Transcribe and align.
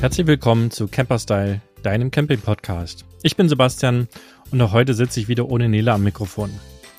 Herzlich 0.00 0.28
willkommen 0.28 0.70
zu 0.70 0.86
Camperstyle, 0.86 1.60
deinem 1.82 2.12
Camping-Podcast. 2.12 3.04
Ich 3.24 3.34
bin 3.34 3.48
Sebastian 3.48 4.06
und 4.52 4.62
auch 4.62 4.72
heute 4.72 4.94
sitze 4.94 5.18
ich 5.18 5.26
wieder 5.26 5.50
ohne 5.50 5.68
Nele 5.68 5.92
am 5.92 6.04
Mikrofon. 6.04 6.50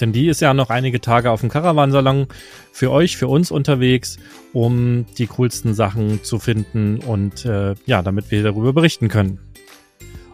Denn 0.02 0.12
die 0.12 0.28
ist 0.28 0.42
ja 0.42 0.54
noch 0.54 0.70
einige 0.70 1.00
Tage 1.00 1.32
auf 1.32 1.40
dem 1.40 1.48
Caravansalon 1.48 2.28
für 2.74 2.92
euch, 2.92 3.16
für 3.16 3.30
uns 3.30 3.52
unterwegs, 3.52 4.18
um 4.52 5.06
die 5.18 5.28
coolsten 5.28 5.74
Sachen 5.74 6.26
zu 6.26 6.40
finden 6.40 7.00
und 7.00 7.46
äh, 7.46 7.76
ja, 7.86 8.02
damit 8.02 8.32
wir 8.32 8.44
darüber 8.44 8.74
berichten 8.74 9.08
können. 9.08 9.40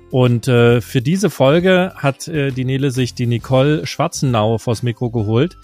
Und 0.10 0.48
äh, 0.48 0.82
für 0.82 1.04
diese 1.04 1.30
Folge 1.30 1.94
hat 1.96 2.28
äh, 2.28 2.50
die 2.50 2.66
Nele 2.66 2.90
sich 2.90 3.14
die 3.14 3.28
Nicole 3.28 3.86
Schwarzenau 3.86 4.58
vors 4.58 4.82
Mikro 4.82 5.12
geholt. 5.12 5.56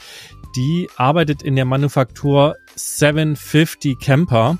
Die 0.55 0.87
arbeitet 0.97 1.41
in 1.41 1.55
der 1.55 1.65
Manufaktur 1.65 2.57
750 2.75 3.97
Camper 3.99 4.59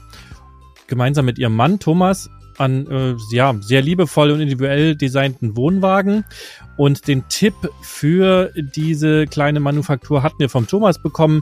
gemeinsam 0.92 1.26
mit 1.26 1.40
ihrem 1.40 1.56
Mann 1.56 1.80
Thomas 1.80 2.30
an 2.58 2.86
äh, 2.88 3.16
ja, 3.32 3.56
sehr 3.62 3.82
liebevoll 3.82 4.30
und 4.32 4.42
individuell 4.42 4.96
designten 4.96 5.56
Wohnwagen. 5.56 6.26
Und 6.78 7.08
den 7.08 7.28
Tipp 7.30 7.56
für 7.82 8.52
diese 8.56 9.26
kleine 9.26 9.60
Manufaktur 9.60 10.22
hatten 10.22 10.40
wir 10.40 10.50
vom 10.50 10.68
Thomas 10.68 11.02
bekommen, 11.02 11.42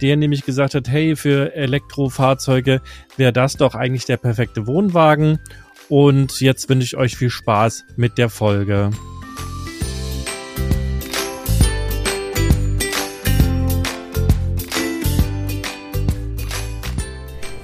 der 0.00 0.16
nämlich 0.16 0.44
gesagt 0.44 0.74
hat, 0.74 0.88
hey, 0.88 1.16
für 1.16 1.54
Elektrofahrzeuge 1.54 2.82
wäre 3.16 3.32
das 3.32 3.56
doch 3.56 3.74
eigentlich 3.74 4.04
der 4.04 4.18
perfekte 4.18 4.66
Wohnwagen. 4.66 5.38
Und 5.88 6.40
jetzt 6.40 6.68
wünsche 6.68 6.84
ich 6.84 6.96
euch 6.96 7.16
viel 7.16 7.30
Spaß 7.30 7.84
mit 7.96 8.18
der 8.18 8.28
Folge. 8.28 8.90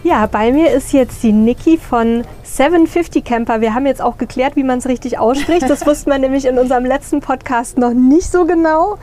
Ja, 0.09 0.25
bei 0.25 0.53
mir 0.53 0.71
ist 0.71 0.95
jetzt 0.95 1.23
die 1.23 1.33
Niki 1.33 1.77
von 1.77 2.25
750 2.43 3.23
Camper. 3.23 3.61
Wir 3.61 3.75
haben 3.75 3.85
jetzt 3.85 4.01
auch 4.01 4.17
geklärt, 4.17 4.57
wie 4.57 4.63
man 4.63 4.79
es 4.79 4.89
richtig 4.89 5.19
ausspricht. 5.19 5.69
Das 5.69 5.87
wusste 5.87 6.09
man 6.09 6.23
nämlich 6.23 6.47
in 6.47 6.59
unserem 6.59 6.87
letzten 6.87 7.21
Podcast 7.21 7.77
noch 7.77 7.93
nicht 7.93 8.33
so 8.33 8.47
genau. 8.47 8.97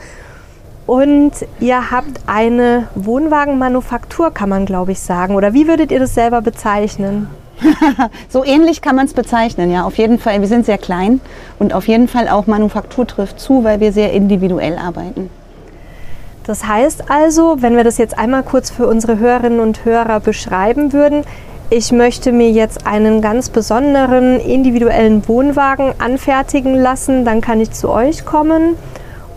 Und 0.84 1.30
ihr 1.60 1.92
habt 1.92 2.22
eine 2.26 2.88
Wohnwagenmanufaktur, 2.96 4.32
kann 4.32 4.48
man 4.48 4.66
glaube 4.66 4.90
ich 4.90 4.98
sagen. 4.98 5.36
Oder 5.36 5.52
wie 5.52 5.68
würdet 5.68 5.92
ihr 5.92 6.00
das 6.00 6.12
selber 6.12 6.42
bezeichnen? 6.42 7.28
so 8.28 8.44
ähnlich 8.44 8.82
kann 8.82 8.96
man 8.96 9.06
es 9.06 9.14
bezeichnen, 9.14 9.70
ja, 9.70 9.84
auf 9.84 9.98
jeden 9.98 10.18
Fall. 10.18 10.40
Wir 10.40 10.48
sind 10.48 10.66
sehr 10.66 10.78
klein 10.78 11.20
und 11.60 11.72
auf 11.72 11.86
jeden 11.86 12.08
Fall 12.08 12.26
auch 12.26 12.48
Manufaktur 12.48 13.06
trifft 13.06 13.38
zu, 13.38 13.62
weil 13.62 13.78
wir 13.78 13.92
sehr 13.92 14.12
individuell 14.12 14.76
arbeiten. 14.76 15.30
Das 16.46 16.66
heißt 16.66 17.10
also, 17.10 17.56
wenn 17.60 17.76
wir 17.76 17.82
das 17.82 17.98
jetzt 17.98 18.16
einmal 18.16 18.44
kurz 18.44 18.70
für 18.70 18.86
unsere 18.86 19.18
Hörerinnen 19.18 19.58
und 19.58 19.84
Hörer 19.84 20.20
beschreiben 20.20 20.92
würden, 20.92 21.24
ich 21.70 21.90
möchte 21.90 22.30
mir 22.30 22.50
jetzt 22.50 22.86
einen 22.86 23.20
ganz 23.20 23.48
besonderen 23.48 24.38
individuellen 24.38 25.26
Wohnwagen 25.26 25.92
anfertigen 25.98 26.76
lassen, 26.76 27.24
dann 27.24 27.40
kann 27.40 27.60
ich 27.60 27.72
zu 27.72 27.90
euch 27.90 28.24
kommen 28.24 28.76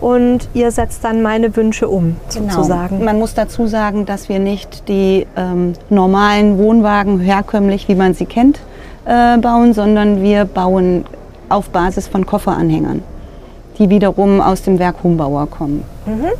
und 0.00 0.48
ihr 0.54 0.70
setzt 0.70 1.02
dann 1.02 1.22
meine 1.22 1.56
Wünsche 1.56 1.88
um, 1.88 2.16
genau. 2.32 2.52
sozusagen. 2.52 3.04
Man 3.04 3.18
muss 3.18 3.34
dazu 3.34 3.66
sagen, 3.66 4.06
dass 4.06 4.28
wir 4.28 4.38
nicht 4.38 4.88
die 4.88 5.26
ähm, 5.36 5.72
normalen 5.90 6.58
Wohnwagen 6.58 7.18
herkömmlich, 7.18 7.88
wie 7.88 7.96
man 7.96 8.14
sie 8.14 8.26
kennt, 8.26 8.60
äh, 9.04 9.36
bauen, 9.38 9.74
sondern 9.74 10.22
wir 10.22 10.44
bauen 10.44 11.04
auf 11.48 11.70
Basis 11.70 12.06
von 12.06 12.24
Kofferanhängern, 12.24 13.02
die 13.78 13.90
wiederum 13.90 14.40
aus 14.40 14.62
dem 14.62 14.78
Werk 14.78 15.02
Humbauer 15.02 15.48
kommen. 15.48 15.82
Mhm. 16.06 16.30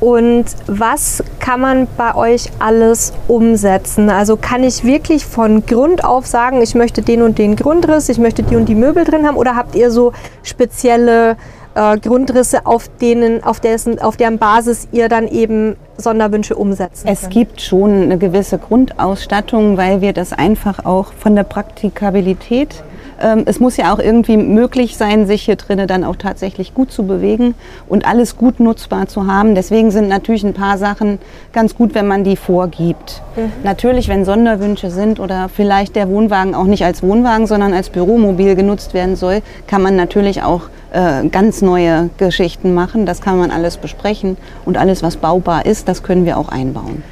Und 0.00 0.46
was 0.66 1.22
kann 1.40 1.60
man 1.60 1.86
bei 1.98 2.14
euch 2.14 2.50
alles 2.58 3.12
umsetzen? 3.28 4.08
Also 4.08 4.36
kann 4.36 4.64
ich 4.64 4.82
wirklich 4.82 5.26
von 5.26 5.66
Grund 5.66 6.04
auf 6.04 6.26
sagen, 6.26 6.62
ich 6.62 6.74
möchte 6.74 7.02
den 7.02 7.20
und 7.20 7.38
den 7.38 7.54
Grundriss, 7.54 8.08
ich 8.08 8.18
möchte 8.18 8.42
die 8.42 8.56
und 8.56 8.66
die 8.66 8.74
Möbel 8.74 9.04
drin 9.04 9.26
haben? 9.26 9.36
Oder 9.36 9.56
habt 9.56 9.74
ihr 9.74 9.90
so 9.90 10.12
spezielle 10.42 11.36
äh, 11.74 11.98
Grundrisse, 11.98 12.64
auf 12.64 12.88
denen, 13.00 13.44
auf 13.44 13.60
dessen, 13.60 14.00
auf 14.00 14.16
deren 14.16 14.38
Basis 14.38 14.88
ihr 14.90 15.08
dann 15.08 15.28
eben 15.28 15.76
Sonderwünsche 16.00 16.56
umsetzen 16.56 17.08
Es 17.08 17.28
gibt 17.28 17.60
schon 17.60 18.02
eine 18.02 18.18
gewisse 18.18 18.58
Grundausstattung, 18.58 19.76
weil 19.76 20.00
wir 20.00 20.12
das 20.12 20.32
einfach 20.32 20.84
auch 20.84 21.12
von 21.12 21.36
der 21.36 21.44
Praktikabilität 21.44 22.82
ähm, 23.20 23.42
es 23.46 23.60
muss 23.60 23.76
ja 23.76 23.92
auch 23.92 23.98
irgendwie 23.98 24.36
möglich 24.36 24.96
sein, 24.96 25.26
sich 25.26 25.42
hier 25.42 25.56
drinnen 25.56 25.86
dann 25.86 26.04
auch 26.04 26.16
tatsächlich 26.16 26.74
gut 26.74 26.90
zu 26.90 27.04
bewegen 27.04 27.54
und 27.88 28.06
alles 28.06 28.36
gut 28.36 28.60
nutzbar 28.60 29.08
zu 29.08 29.26
haben. 29.26 29.54
Deswegen 29.54 29.90
sind 29.90 30.08
natürlich 30.08 30.44
ein 30.44 30.54
paar 30.54 30.78
Sachen 30.78 31.18
ganz 31.52 31.74
gut, 31.74 31.94
wenn 31.94 32.06
man 32.06 32.24
die 32.24 32.36
vorgibt. 32.36 33.22
Mhm. 33.36 33.52
Natürlich, 33.62 34.08
wenn 34.08 34.24
Sonderwünsche 34.24 34.90
sind 34.90 35.20
oder 35.20 35.48
vielleicht 35.48 35.96
der 35.96 36.08
Wohnwagen 36.08 36.54
auch 36.54 36.64
nicht 36.64 36.84
als 36.84 37.02
Wohnwagen, 37.02 37.46
sondern 37.46 37.74
als 37.74 37.90
Büromobil 37.90 38.54
genutzt 38.54 38.94
werden 38.94 39.16
soll, 39.16 39.42
kann 39.66 39.82
man 39.82 39.96
natürlich 39.96 40.42
auch 40.42 40.62
äh, 40.92 41.28
ganz 41.28 41.62
neue 41.62 42.10
Geschichten 42.16 42.74
machen. 42.74 43.06
Das 43.06 43.20
kann 43.20 43.38
man 43.38 43.50
alles 43.50 43.76
besprechen 43.76 44.36
und 44.64 44.76
alles, 44.76 45.02
was 45.02 45.16
baubar 45.16 45.66
ist, 45.66 45.88
das 45.90 46.04
können 46.04 46.24
wir 46.24 46.38
auch 46.38 46.48
einbauen. 46.48 47.02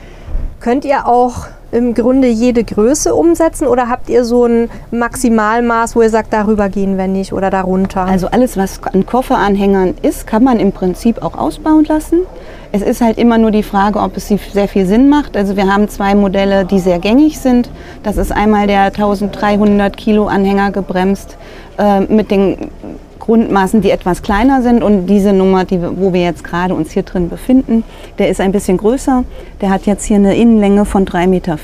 Könnt 0.60 0.84
ihr 0.84 1.06
auch 1.06 1.48
im 1.70 1.94
Grunde 1.94 2.28
jede 2.28 2.64
Größe 2.64 3.14
umsetzen 3.14 3.66
oder 3.66 3.88
habt 3.88 4.08
ihr 4.08 4.24
so 4.24 4.46
ein 4.46 4.70
Maximalmaß, 4.90 5.96
wo 5.96 6.02
ihr 6.02 6.10
sagt, 6.10 6.32
darüber 6.32 6.68
gehen 6.68 6.96
wir 6.96 7.08
nicht 7.08 7.32
oder 7.32 7.50
darunter? 7.50 8.04
Also 8.04 8.28
alles, 8.28 8.56
was 8.56 8.80
an 8.84 9.04
Kofferanhängern 9.04 9.94
ist, 10.02 10.26
kann 10.26 10.44
man 10.44 10.60
im 10.60 10.72
Prinzip 10.72 11.22
auch 11.22 11.36
ausbauen 11.36 11.84
lassen. 11.84 12.20
Es 12.70 12.82
ist 12.82 13.00
halt 13.00 13.18
immer 13.18 13.36
nur 13.36 13.50
die 13.50 13.62
Frage, 13.62 13.98
ob 13.98 14.16
es 14.16 14.28
sehr 14.28 14.68
viel 14.68 14.86
Sinn 14.86 15.08
macht. 15.08 15.36
Also 15.36 15.56
wir 15.56 15.66
haben 15.66 15.88
zwei 15.88 16.14
Modelle, 16.14 16.64
die 16.64 16.78
sehr 16.78 17.00
gängig 17.00 17.38
sind. 17.38 17.68
Das 18.02 18.16
ist 18.16 18.30
einmal 18.30 18.66
der 18.66 18.84
1300 18.84 19.96
Kilo 19.96 20.26
Anhänger 20.26 20.70
gebremst 20.70 21.36
äh, 21.78 22.00
mit 22.00 22.30
den 22.30 22.70
Grundmaßen, 23.28 23.82
die 23.82 23.90
etwas 23.90 24.22
kleiner 24.22 24.62
sind. 24.62 24.82
Und 24.82 25.06
diese 25.06 25.34
Nummer, 25.34 25.66
die, 25.66 25.78
wo 25.82 26.14
wir 26.14 26.22
jetzt 26.22 26.44
gerade 26.44 26.74
uns 26.74 26.92
hier 26.92 27.02
drin 27.02 27.28
befinden, 27.28 27.84
der 28.18 28.30
ist 28.30 28.40
ein 28.40 28.52
bisschen 28.52 28.78
größer. 28.78 29.22
Der 29.60 29.68
hat 29.68 29.84
jetzt 29.84 30.06
hier 30.06 30.16
eine 30.16 30.34
Innenlänge 30.34 30.86
von 30.86 31.04
3,4 31.04 31.26
Meter. 31.26 31.58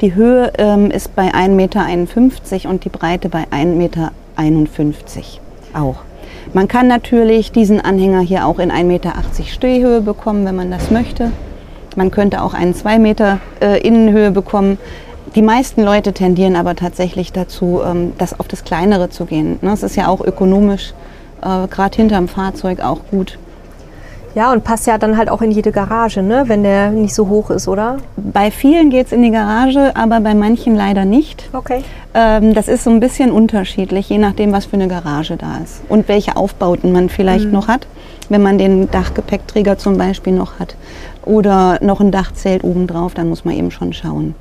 Die 0.00 0.14
Höhe 0.14 0.52
ähm, 0.56 0.92
ist 0.92 1.16
bei 1.16 1.34
1,51 1.34 1.48
Meter 1.48 2.70
und 2.70 2.84
die 2.84 2.90
Breite 2.90 3.28
bei 3.28 3.42
1,51 3.50 3.66
Meter 3.74 4.12
auch. 5.72 5.96
Man 6.52 6.68
kann 6.68 6.86
natürlich 6.86 7.50
diesen 7.50 7.80
Anhänger 7.80 8.20
hier 8.20 8.46
auch 8.46 8.60
in 8.60 8.70
1,80 8.70 8.84
Meter 8.84 9.12
Stehhöhe 9.48 10.00
bekommen, 10.00 10.46
wenn 10.46 10.54
man 10.54 10.70
das 10.70 10.92
möchte. 10.92 11.32
Man 11.96 12.12
könnte 12.12 12.40
auch 12.40 12.54
einen 12.54 12.72
2 12.72 13.00
Meter 13.00 13.40
äh, 13.60 13.80
Innenhöhe 13.80 14.30
bekommen. 14.30 14.78
Die 15.34 15.42
meisten 15.42 15.82
Leute 15.82 16.12
tendieren 16.12 16.54
aber 16.54 16.76
tatsächlich 16.76 17.32
dazu, 17.32 17.80
ähm, 17.84 18.12
das 18.18 18.38
auf 18.38 18.46
das 18.46 18.62
Kleinere 18.62 19.10
zu 19.10 19.24
gehen. 19.24 19.58
Das 19.62 19.80
ne, 19.80 19.86
ist 19.86 19.96
ja 19.96 20.06
auch 20.06 20.20
ökonomisch, 20.20 20.94
äh, 21.42 21.66
gerade 21.66 21.96
hinterm 21.96 22.28
Fahrzeug 22.28 22.80
auch 22.80 23.00
gut. 23.10 23.38
Ja, 24.36 24.52
und 24.52 24.64
passt 24.64 24.86
ja 24.88 24.98
dann 24.98 25.16
halt 25.16 25.30
auch 25.30 25.42
in 25.42 25.52
jede 25.52 25.70
Garage, 25.70 26.20
ne? 26.20 26.44
wenn 26.46 26.64
der 26.64 26.90
nicht 26.90 27.14
so 27.14 27.28
hoch 27.28 27.50
ist, 27.50 27.68
oder? 27.68 27.98
Bei 28.16 28.50
vielen 28.50 28.90
geht 28.90 29.06
es 29.06 29.12
in 29.12 29.22
die 29.22 29.30
Garage, 29.30 29.92
aber 29.94 30.20
bei 30.20 30.34
manchen 30.34 30.74
leider 30.74 31.04
nicht. 31.04 31.48
Okay. 31.52 31.84
Ähm, 32.14 32.52
das 32.52 32.66
ist 32.66 32.82
so 32.82 32.90
ein 32.90 32.98
bisschen 32.98 33.30
unterschiedlich, 33.30 34.08
je 34.08 34.18
nachdem, 34.18 34.52
was 34.52 34.66
für 34.66 34.74
eine 34.74 34.88
Garage 34.88 35.36
da 35.36 35.58
ist 35.62 35.82
und 35.88 36.08
welche 36.08 36.36
Aufbauten 36.36 36.90
man 36.90 37.08
vielleicht 37.08 37.46
mhm. 37.46 37.52
noch 37.52 37.68
hat. 37.68 37.86
Wenn 38.28 38.42
man 38.42 38.58
den 38.58 38.90
Dachgepäckträger 38.90 39.78
zum 39.78 39.98
Beispiel 39.98 40.32
noch 40.32 40.58
hat 40.58 40.74
oder 41.24 41.78
noch 41.80 42.00
ein 42.00 42.10
Dachzelt 42.10 42.64
obendrauf, 42.64 43.14
dann 43.14 43.28
muss 43.28 43.44
man 43.44 43.54
eben 43.54 43.70
schon 43.70 43.92
schauen. 43.92 44.34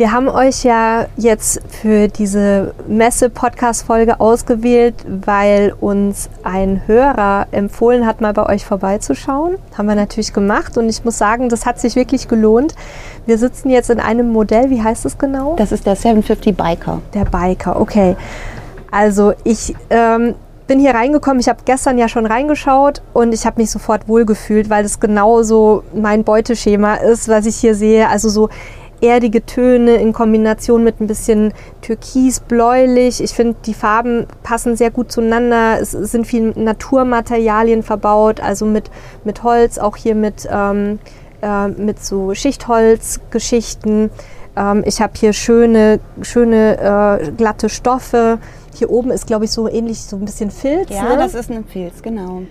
Wir 0.00 0.12
haben 0.12 0.30
euch 0.30 0.64
ja 0.64 1.08
jetzt 1.18 1.60
für 1.68 2.08
diese 2.08 2.72
Messe-Podcast-Folge 2.88 4.18
ausgewählt, 4.18 4.94
weil 5.06 5.74
uns 5.78 6.30
ein 6.42 6.80
Hörer 6.86 7.48
empfohlen 7.50 8.06
hat, 8.06 8.22
mal 8.22 8.32
bei 8.32 8.46
euch 8.46 8.64
vorbeizuschauen. 8.64 9.58
Haben 9.76 9.88
wir 9.88 9.94
natürlich 9.94 10.32
gemacht 10.32 10.78
und 10.78 10.88
ich 10.88 11.04
muss 11.04 11.18
sagen, 11.18 11.50
das 11.50 11.66
hat 11.66 11.78
sich 11.78 11.96
wirklich 11.96 12.28
gelohnt. 12.28 12.74
Wir 13.26 13.36
sitzen 13.36 13.68
jetzt 13.68 13.90
in 13.90 14.00
einem 14.00 14.30
Modell, 14.30 14.70
wie 14.70 14.82
heißt 14.82 15.04
es 15.04 15.18
genau? 15.18 15.54
Das 15.56 15.70
ist 15.70 15.84
der 15.84 15.96
750 15.96 16.56
Biker. 16.56 17.02
Der 17.12 17.26
Biker, 17.26 17.78
okay. 17.78 18.16
Also 18.90 19.34
ich 19.44 19.74
ähm, 19.90 20.34
bin 20.66 20.78
hier 20.78 20.94
reingekommen, 20.94 21.40
ich 21.40 21.48
habe 21.50 21.58
gestern 21.66 21.98
ja 21.98 22.08
schon 22.08 22.24
reingeschaut 22.24 23.02
und 23.12 23.34
ich 23.34 23.44
habe 23.44 23.60
mich 23.60 23.70
sofort 23.70 24.08
wohlgefühlt, 24.08 24.70
weil 24.70 24.82
das 24.82 24.98
genau 24.98 25.42
so 25.42 25.82
mein 25.92 26.24
Beuteschema 26.24 26.94
ist, 26.94 27.28
was 27.28 27.44
ich 27.44 27.56
hier 27.56 27.74
sehe. 27.74 28.08
Also 28.08 28.30
so 28.30 28.48
erdige 29.02 29.44
Töne 29.44 29.96
in 29.96 30.12
Kombination 30.12 30.84
mit 30.84 31.00
ein 31.00 31.06
bisschen 31.06 31.52
türkis-bläulich. 31.82 33.22
Ich 33.22 33.32
finde, 33.32 33.56
die 33.64 33.74
Farben 33.74 34.26
passen 34.42 34.76
sehr 34.76 34.90
gut 34.90 35.10
zueinander. 35.10 35.80
Es 35.80 35.92
sind 35.92 36.26
viele 36.26 36.52
Naturmaterialien 36.60 37.82
verbaut, 37.82 38.40
also 38.40 38.66
mit, 38.66 38.90
mit 39.24 39.42
Holz, 39.42 39.78
auch 39.78 39.96
hier 39.96 40.14
mit, 40.14 40.48
ähm, 40.50 40.98
äh, 41.42 41.68
mit 41.68 42.04
so 42.04 42.34
Schichtholzgeschichten. 42.34 44.10
Ähm, 44.56 44.82
ich 44.86 45.00
habe 45.00 45.12
hier 45.16 45.32
schöne, 45.32 46.00
schöne 46.22 47.20
äh, 47.20 47.30
glatte 47.32 47.68
Stoffe. 47.68 48.38
Hier 48.74 48.90
oben 48.90 49.10
ist, 49.10 49.26
glaube 49.26 49.46
ich, 49.46 49.50
so 49.50 49.68
ähnlich 49.68 50.02
so 50.02 50.16
ein 50.16 50.24
bisschen 50.24 50.50
Filz. 50.50 50.90
Ja, 50.90 51.04
ne? 51.04 51.16
das 51.16 51.34
ist 51.34 51.50
ein 51.50 51.64
Filz, 51.64 52.02
genau. 52.02 52.42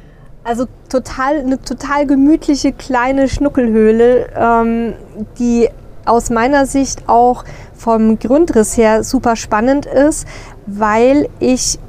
Also 0.44 0.66
total, 0.88 1.40
eine 1.40 1.62
total 1.62 2.08
gemütliche 2.08 2.72
kleine 2.72 3.28
Schnuckelhöhle, 3.28 4.30
ähm, 4.36 4.94
die 5.38 5.70
aus 6.10 6.30
meiner 6.30 6.66
Sicht 6.66 7.08
auch 7.08 7.46
vom 7.76 8.20
Grundriss 8.20 8.76
her 8.76 9.04
super 9.04 9.36
spannend 9.36 9.86
ist, 9.86 10.28
weil 10.66 11.30
ich 11.40 11.80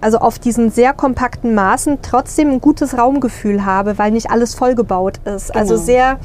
also 0.00 0.18
auf 0.18 0.38
diesen 0.38 0.70
sehr 0.70 0.94
kompakten 0.94 1.54
Maßen 1.54 1.98
trotzdem 2.02 2.50
ein 2.50 2.60
gutes 2.60 2.96
Raumgefühl 2.96 3.64
habe, 3.66 3.98
weil 3.98 4.10
nicht 4.12 4.30
alles 4.30 4.54
vollgebaut 4.54 5.18
ist. 5.26 5.54
Also 5.54 5.74
Genau. 5.74 5.84
sehr, 5.84 6.18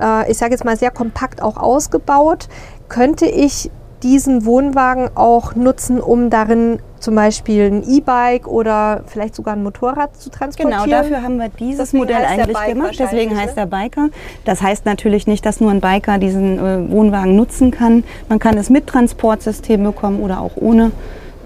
äh, 0.00 0.30
ich 0.30 0.38
sage 0.38 0.52
jetzt 0.52 0.64
mal 0.64 0.76
sehr 0.76 0.92
kompakt 0.92 1.42
auch 1.42 1.56
ausgebaut. 1.56 2.48
Könnte 2.88 3.26
ich 3.26 3.70
diesen 4.04 4.44
Wohnwagen 4.44 5.10
auch 5.16 5.56
nutzen, 5.56 6.00
um 6.00 6.30
darin 6.30 6.80
zum 7.00 7.14
Beispiel 7.14 7.64
ein 7.64 7.82
E-Bike 7.88 8.46
oder 8.46 9.02
vielleicht 9.06 9.34
sogar 9.34 9.54
ein 9.54 9.62
Motorrad 9.62 10.16
zu 10.16 10.30
transportieren? 10.30 10.84
Genau, 10.84 10.96
dafür 10.96 11.22
haben 11.22 11.38
wir 11.38 11.48
dieses 11.48 11.78
Deswegen 11.78 12.04
Modell 12.04 12.24
eigentlich 12.24 12.64
gemacht. 12.66 12.96
Deswegen 12.98 13.36
heißt 13.36 13.56
ne? 13.56 13.66
der 13.66 13.76
Biker. 13.76 14.08
Das 14.44 14.62
heißt 14.62 14.86
natürlich 14.86 15.26
nicht, 15.26 15.44
dass 15.46 15.60
nur 15.60 15.70
ein 15.70 15.80
Biker 15.80 16.18
diesen 16.18 16.58
äh, 16.58 16.90
Wohnwagen 16.90 17.36
nutzen 17.36 17.70
kann. 17.70 18.04
Man 18.28 18.38
kann 18.38 18.56
es 18.56 18.70
mit 18.70 18.86
Transportsystem 18.86 19.82
bekommen 19.82 20.20
oder 20.20 20.40
auch 20.40 20.52
ohne. 20.56 20.92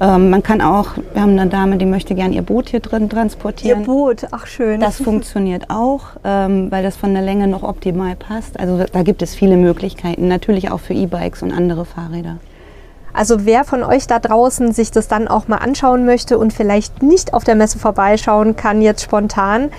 Ähm, 0.03 0.31
man 0.31 0.43
kann 0.43 0.61
auch, 0.61 0.97
wir 1.13 1.23
haben 1.23 1.39
eine 1.39 1.49
Dame, 1.49 1.77
die 1.77 1.87
möchte 1.87 2.17
gern 2.17 2.33
ihr 2.33 2.43
Boot 2.43 2.71
hier 2.71 2.81
drin 2.81 3.05
Ihr 3.05 3.09
transportieren. 3.09 3.85
Boot, 3.85 4.27
ach 4.33 4.47
schön. 4.47 4.81
Das 4.81 4.97
funktioniert 5.03 5.71
auch, 5.71 6.07
ähm, 6.25 6.71
weil 6.71 6.83
das 6.83 6.97
von 6.97 7.13
der 7.15 7.23
Länge 7.23 7.47
noch 7.47 7.63
optimal 7.63 8.17
passt. 8.17 8.59
Also 8.59 8.85
da 8.91 9.03
gibt 9.03 9.23
es 9.23 9.35
viele 9.35 9.57
Möglichkeiten, 9.57 10.27
natürlich 10.27 10.71
auch 10.71 10.81
für 10.81 10.95
E-Bikes 10.95 11.43
und 11.43 11.53
andere 11.53 11.85
Fahrräder. 11.85 12.39
Also 13.15 13.45
wer 13.45 13.65
von 13.65 13.83
euch 13.83 14.07
da 14.07 14.19
draußen 14.19 14.73
sich 14.73 14.91
das 14.91 15.09
dann 15.09 15.29
auch 15.29 15.49
mal 15.49 15.59
anschauen 15.59 16.07
möchte 16.07 16.39
und 16.39 16.53
vielleicht 16.53 17.03
nicht 17.03 17.35
auf 17.35 17.45
der 17.45 17.55
Messe 17.55 17.79
vorbeischauen 17.79 18.57
kann 18.57 18.81
jetzt 18.81 19.03
spontan, 19.03 19.71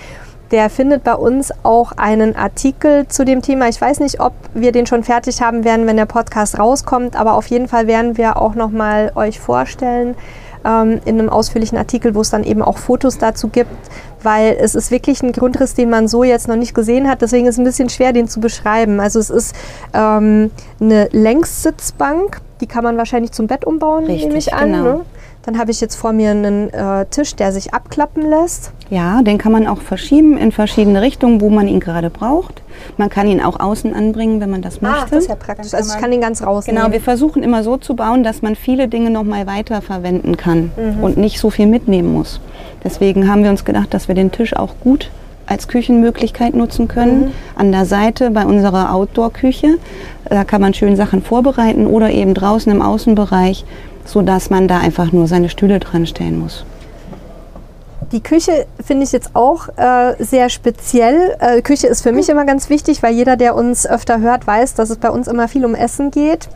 der 0.50 0.70
findet 0.70 1.02
bei 1.02 1.14
uns 1.14 1.52
auch 1.64 1.92
einen 1.92 2.36
Artikel 2.36 3.08
zu 3.08 3.24
dem 3.24 3.42
Thema. 3.42 3.68
Ich 3.68 3.80
weiß 3.80 4.00
nicht, 4.00 4.20
ob 4.20 4.34
wir 4.52 4.70
den 4.70 4.86
schon 4.86 5.02
fertig 5.02 5.42
haben 5.42 5.64
werden, 5.64 5.86
wenn 5.86 5.96
der 5.96 6.06
Podcast 6.06 6.58
rauskommt, 6.58 7.16
aber 7.16 7.34
auf 7.34 7.48
jeden 7.48 7.66
Fall 7.66 7.86
werden 7.86 8.16
wir 8.16 8.36
auch 8.36 8.54
noch 8.54 8.70
mal 8.70 9.10
euch 9.16 9.40
vorstellen 9.40 10.14
ähm, 10.64 11.00
in 11.04 11.18
einem 11.18 11.28
ausführlichen 11.28 11.78
Artikel, 11.78 12.14
wo 12.14 12.20
es 12.20 12.30
dann 12.30 12.44
eben 12.44 12.62
auch 12.62 12.78
Fotos 12.78 13.18
dazu 13.18 13.48
gibt, 13.48 13.70
weil 14.22 14.56
es 14.60 14.74
ist 14.74 14.90
wirklich 14.90 15.22
ein 15.22 15.32
Grundriss, 15.32 15.74
den 15.74 15.90
man 15.90 16.08
so 16.08 16.24
jetzt 16.24 16.48
noch 16.48 16.56
nicht 16.56 16.74
gesehen 16.74 17.08
hat. 17.08 17.22
Deswegen 17.22 17.46
ist 17.46 17.54
es 17.54 17.58
ein 17.58 17.64
bisschen 17.64 17.88
schwer, 17.88 18.12
den 18.12 18.28
zu 18.28 18.40
beschreiben. 18.40 19.00
Also 19.00 19.18
es 19.18 19.30
ist 19.30 19.54
ähm, 19.92 20.50
eine 20.80 21.08
Längssitzbank, 21.10 22.40
die 22.60 22.66
kann 22.66 22.84
man 22.84 22.96
wahrscheinlich 22.96 23.32
zum 23.32 23.46
Bett 23.46 23.64
umbauen, 23.64 24.04
Richtig, 24.04 24.26
nehme 24.26 24.38
ich 24.38 24.52
an. 24.54 24.72
genau. 24.72 24.82
Ne? 24.84 25.00
Dann 25.46 25.58
habe 25.58 25.70
ich 25.70 25.80
jetzt 25.82 25.96
vor 25.96 26.14
mir 26.14 26.30
einen 26.30 26.72
äh, 26.72 27.04
Tisch, 27.10 27.36
der 27.36 27.52
sich 27.52 27.74
abklappen 27.74 28.22
lässt. 28.30 28.72
Ja, 28.88 29.20
den 29.20 29.36
kann 29.36 29.52
man 29.52 29.66
auch 29.66 29.82
verschieben 29.82 30.38
in 30.38 30.52
verschiedene 30.52 31.02
Richtungen, 31.02 31.42
wo 31.42 31.50
man 31.50 31.68
ihn 31.68 31.80
gerade 31.80 32.08
braucht. 32.08 32.62
Man 32.96 33.10
kann 33.10 33.26
ihn 33.28 33.42
auch 33.42 33.60
außen 33.60 33.92
anbringen, 33.94 34.40
wenn 34.40 34.48
man 34.48 34.62
das 34.62 34.80
möchte. 34.80 35.00
Ah, 35.02 35.06
das 35.10 35.24
ist 35.24 35.28
ja 35.28 35.34
praktisch. 35.34 35.74
Also 35.74 35.94
ich 35.94 36.00
kann 36.00 36.10
den 36.10 36.22
ganz 36.22 36.42
rausnehmen. 36.42 36.80
Genau, 36.80 36.92
wir 36.94 37.00
versuchen 37.02 37.42
immer 37.42 37.62
so 37.62 37.76
zu 37.76 37.94
bauen, 37.94 38.24
dass 38.24 38.40
man 38.40 38.56
viele 38.56 38.88
Dinge 38.88 39.10
noch 39.10 39.24
mal 39.24 39.46
weiter 39.46 39.82
verwenden 39.82 40.38
kann 40.38 40.70
Mhm. 40.78 41.04
und 41.04 41.16
nicht 41.18 41.38
so 41.38 41.50
viel 41.50 41.66
mitnehmen 41.66 42.10
muss. 42.14 42.40
Deswegen 42.82 43.28
haben 43.30 43.42
wir 43.42 43.50
uns 43.50 43.66
gedacht, 43.66 43.92
dass 43.92 44.08
wir 44.08 44.14
den 44.14 44.32
Tisch 44.32 44.56
auch 44.56 44.74
gut 44.82 45.10
als 45.46 45.68
Küchenmöglichkeit 45.68 46.54
nutzen 46.54 46.88
können. 46.88 47.20
Mhm. 47.20 47.32
An 47.56 47.72
der 47.72 47.86
Seite 47.86 48.30
bei 48.30 48.44
unserer 48.44 48.92
Outdoor-Küche, 48.94 49.78
da 50.28 50.44
kann 50.44 50.60
man 50.60 50.74
schön 50.74 50.96
Sachen 50.96 51.22
vorbereiten 51.22 51.86
oder 51.86 52.10
eben 52.10 52.34
draußen 52.34 52.70
im 52.70 52.82
Außenbereich, 52.82 53.64
sodass 54.04 54.50
man 54.50 54.68
da 54.68 54.78
einfach 54.78 55.12
nur 55.12 55.26
seine 55.26 55.48
Stühle 55.48 55.80
dran 55.80 56.06
stellen 56.06 56.38
muss. 56.38 56.64
Die 58.12 58.22
Küche 58.22 58.66
finde 58.80 59.04
ich 59.04 59.12
jetzt 59.12 59.30
auch 59.34 59.68
äh, 59.76 60.14
sehr 60.22 60.48
speziell. 60.50 61.36
Äh, 61.40 61.62
Küche 61.62 61.86
ist 61.86 62.02
für 62.02 62.12
mich 62.12 62.28
immer 62.28 62.44
ganz 62.44 62.68
wichtig, 62.70 63.02
weil 63.02 63.14
jeder, 63.14 63.36
der 63.36 63.56
uns 63.56 63.86
öfter 63.86 64.20
hört, 64.20 64.46
weiß, 64.46 64.74
dass 64.74 64.90
es 64.90 64.98
bei 64.98 65.10
uns 65.10 65.26
immer 65.26 65.48
viel 65.48 65.64
um 65.64 65.74
Essen 65.74 66.10
geht. 66.10 66.48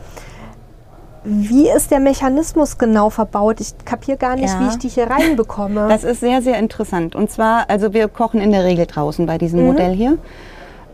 Wie 1.23 1.69
ist 1.69 1.91
der 1.91 1.99
Mechanismus 1.99 2.77
genau 2.77 3.09
verbaut? 3.09 3.59
Ich 3.59 3.73
kapiere 3.85 4.17
gar 4.17 4.35
nicht, 4.35 4.53
Ja. 4.53 4.59
wie 4.61 4.67
ich 4.69 4.77
die 4.77 4.87
hier 4.89 5.09
reinbekomme. 5.09 5.87
Das 5.89 6.03
ist 6.03 6.19
sehr, 6.21 6.41
sehr 6.41 6.57
interessant. 6.59 7.15
Und 7.15 7.29
zwar, 7.29 7.69
also 7.69 7.93
wir 7.93 8.07
kochen 8.07 8.39
in 8.39 8.51
der 8.51 8.63
Regel 8.63 8.85
draußen 8.85 9.25
bei 9.25 9.37
diesem 9.37 9.61
Mhm. 9.61 9.65
Modell 9.67 9.93
hier. 9.93 10.17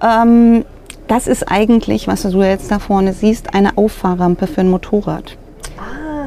Ähm, 0.02 0.66
das 1.08 1.28
ist 1.28 1.44
eigentlich, 1.52 2.08
was 2.08 2.24
du 2.24 2.42
jetzt 2.42 2.72
da 2.72 2.80
vorne 2.80 3.14
siehst, 3.14 3.54
eine 3.54 3.78
Auffahrrampe 3.78 4.48
für 4.48 4.62
ein 4.62 4.70
Motorrad. 4.70 5.38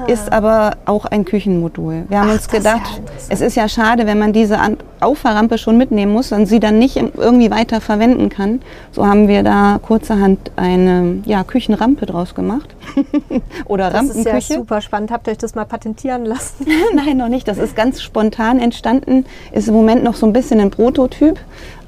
Ist 0.08 0.32
aber 0.32 0.78
auch 0.87 1.05
ein 1.05 1.26
Küchenmodul. 1.26 2.06
Wir 2.08 2.20
haben. 2.20 2.31
Ach, 2.31 2.32
uns 2.32 2.46
das 2.46 2.58
ist 2.58 2.64
ja 2.64 2.75
gedacht, 2.75 3.02
es 3.28 3.40
ist 3.43 3.56
ja 3.56 3.69
schade, 3.69 4.06
wenn 4.06 4.19
man 4.19 4.32
diese 4.32 4.58
Auffahrrampe 5.00 5.58
schon 5.58 5.76
mitnehmen 5.76 6.12
muss 6.12 6.32
und 6.32 6.46
sie 6.46 6.60
dann 6.60 6.78
nicht 6.78 6.96
irgendwie 6.96 7.50
weiter 7.50 7.82
verwenden 7.82 8.31
kann. 8.31 8.62
So 8.93 9.06
haben 9.06 9.28
wir 9.28 9.43
da 9.43 9.78
kurzerhand 9.82 10.50
eine 10.56 11.19
ja, 11.26 11.44
Küchenrampe 11.44 12.06
draus 12.06 12.34
gemacht. 12.34 12.75
Oder 13.66 13.90
das 13.90 14.05
ist 14.05 14.16
ja 14.25 14.32
Rampenküche. 14.32 14.55
super 14.55 14.81
spannend. 14.81 15.10
Habt 15.10 15.26
ihr 15.26 15.32
euch 15.32 15.38
das 15.38 15.55
mal 15.55 15.66
patentieren 15.66 16.25
lassen? 16.25 16.66
Nein, 16.94 17.19
noch 17.19 17.28
nicht. 17.28 17.46
Das 17.46 17.58
ist 17.58 17.76
ganz 17.76 18.00
spontan 18.00 18.60
entstanden. 18.60 19.26
Ist 19.52 19.69
im 19.69 19.75
Moment 19.75 20.02
noch 20.05 20.14
so 20.14 20.25
ein 20.25 20.32
bisschen 20.32 20.58
ein 20.60 20.70
Prototyp, 20.70 21.38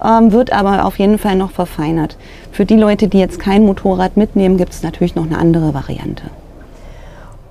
ähm, 0.05 0.31
wird 0.33 0.53
aber 0.53 0.85
auf 0.85 0.99
jeden 0.99 1.19
Fall 1.19 1.37
noch 1.37 1.53
verfeinert. 1.53 2.19
Für 2.53 2.67
die 2.67 2.77
Leute, 2.77 3.09
die 3.09 3.19
jetzt 3.19 3.39
kein 3.39 3.65
Motorrad 3.65 4.17
mitnehmen, 4.17 4.59
gibt 4.59 4.73
es 4.73 4.83
natürlich 4.83 5.15
noch 5.15 5.25
eine 5.25 5.39
andere 5.39 5.73
Variante. 5.73 6.25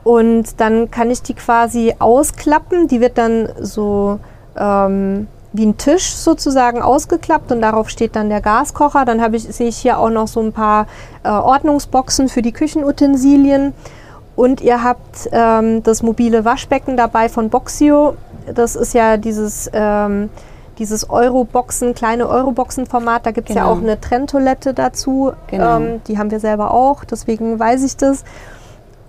Und 0.09 0.59
dann 0.59 0.89
kann 0.89 1.11
ich 1.11 1.21
die 1.21 1.35
quasi 1.35 1.93
ausklappen. 1.99 2.87
Die 2.87 2.99
wird 2.99 3.19
dann 3.19 3.47
so 3.61 4.19
ähm, 4.57 5.27
wie 5.53 5.67
ein 5.67 5.77
Tisch 5.77 6.15
sozusagen 6.15 6.81
ausgeklappt 6.81 7.51
und 7.51 7.61
darauf 7.61 7.91
steht 7.91 8.15
dann 8.15 8.29
der 8.29 8.41
Gaskocher. 8.41 9.05
Dann 9.05 9.21
habe 9.21 9.35
ich, 9.35 9.43
sehe 9.43 9.67
ich 9.67 9.77
hier 9.77 9.99
auch 9.99 10.09
noch 10.09 10.27
so 10.27 10.39
ein 10.41 10.51
paar 10.51 10.87
äh, 11.23 11.29
Ordnungsboxen 11.29 12.27
für 12.27 12.41
die 12.41 12.53
Küchenutensilien. 12.53 13.73
Und 14.35 14.61
ihr 14.61 14.83
habt 14.83 15.29
ähm, 15.31 15.83
das 15.83 16.01
mobile 16.01 16.43
Waschbecken 16.43 16.97
dabei 16.97 17.29
von 17.29 17.51
Boxio. 17.51 18.15
Das 18.51 18.75
ist 18.75 18.95
ja 18.95 19.15
dieses, 19.17 19.69
ähm, 19.73 20.31
dieses 20.79 21.07
Euroboxen, 21.11 21.93
kleine 21.93 22.27
Euroboxen-Format. 22.27 23.27
Da 23.27 23.31
gibt 23.31 23.49
es 23.51 23.55
ja 23.55 23.61
Genau. 23.65 23.75
auch 23.75 23.83
eine 23.83 24.01
Trenntoilette 24.01 24.73
dazu. 24.73 25.33
Genau. 25.51 25.77
Ähm, 25.77 26.01
die 26.07 26.17
haben 26.17 26.31
wir 26.31 26.39
selber 26.39 26.71
auch, 26.71 27.03
deswegen 27.03 27.59
weiß 27.59 27.83
ich 27.83 27.95
das. 27.95 28.23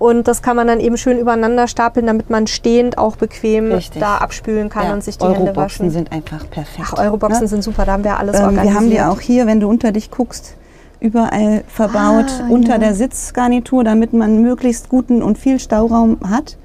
Und 0.00 0.28
das 0.28 0.40
kann 0.40 0.56
man 0.56 0.66
dann 0.66 0.80
eben 0.80 0.96
schön 0.96 1.18
übereinander 1.18 1.68
stapeln, 1.68 2.06
damit 2.06 2.30
man 2.30 2.46
stehend 2.46 2.96
auch 2.96 3.16
bequem 3.16 3.70
Richtig. 3.70 4.00
da 4.00 4.16
abspülen 4.16 4.70
kann 4.70 4.94
und 4.94 5.04
sich 5.04 5.18
die 5.18 5.26
Hände 5.26 5.40
Euroboxen 5.40 5.56
waschen. 5.58 5.90
sind 5.90 6.10
einfach 6.10 6.48
perfekt. 6.48 6.88
Ach, 6.90 6.98
Euroboxen 6.98 7.42
ne? 7.42 7.48
sind 7.48 7.62
super, 7.62 7.84
da 7.84 7.92
haben 7.92 8.04
wir 8.04 8.18
alles 8.18 8.36
ähm, 8.38 8.46
organisiert. 8.46 8.72
Wir 8.72 8.74
haben 8.80 8.90
die 8.90 9.00
auch 9.02 9.20
hier, 9.20 9.46
wenn 9.46 9.60
du 9.60 9.68
unter 9.68 9.92
dich 9.92 10.10
guckst, 10.10 10.56
überall 11.00 11.64
verbaut 11.68 12.30
Ah, 12.40 12.48
unter 12.48 12.72
ja. 12.72 12.78
der 12.78 12.94
Sitzgarnitur, 12.94 13.84
damit 13.84 14.14
man 14.14 14.40
möglichst 14.40 14.88
guten 14.88 15.22
und 15.22 15.36
viel 15.36 15.60
Stauraum 15.60 16.16
hat. 16.26 16.56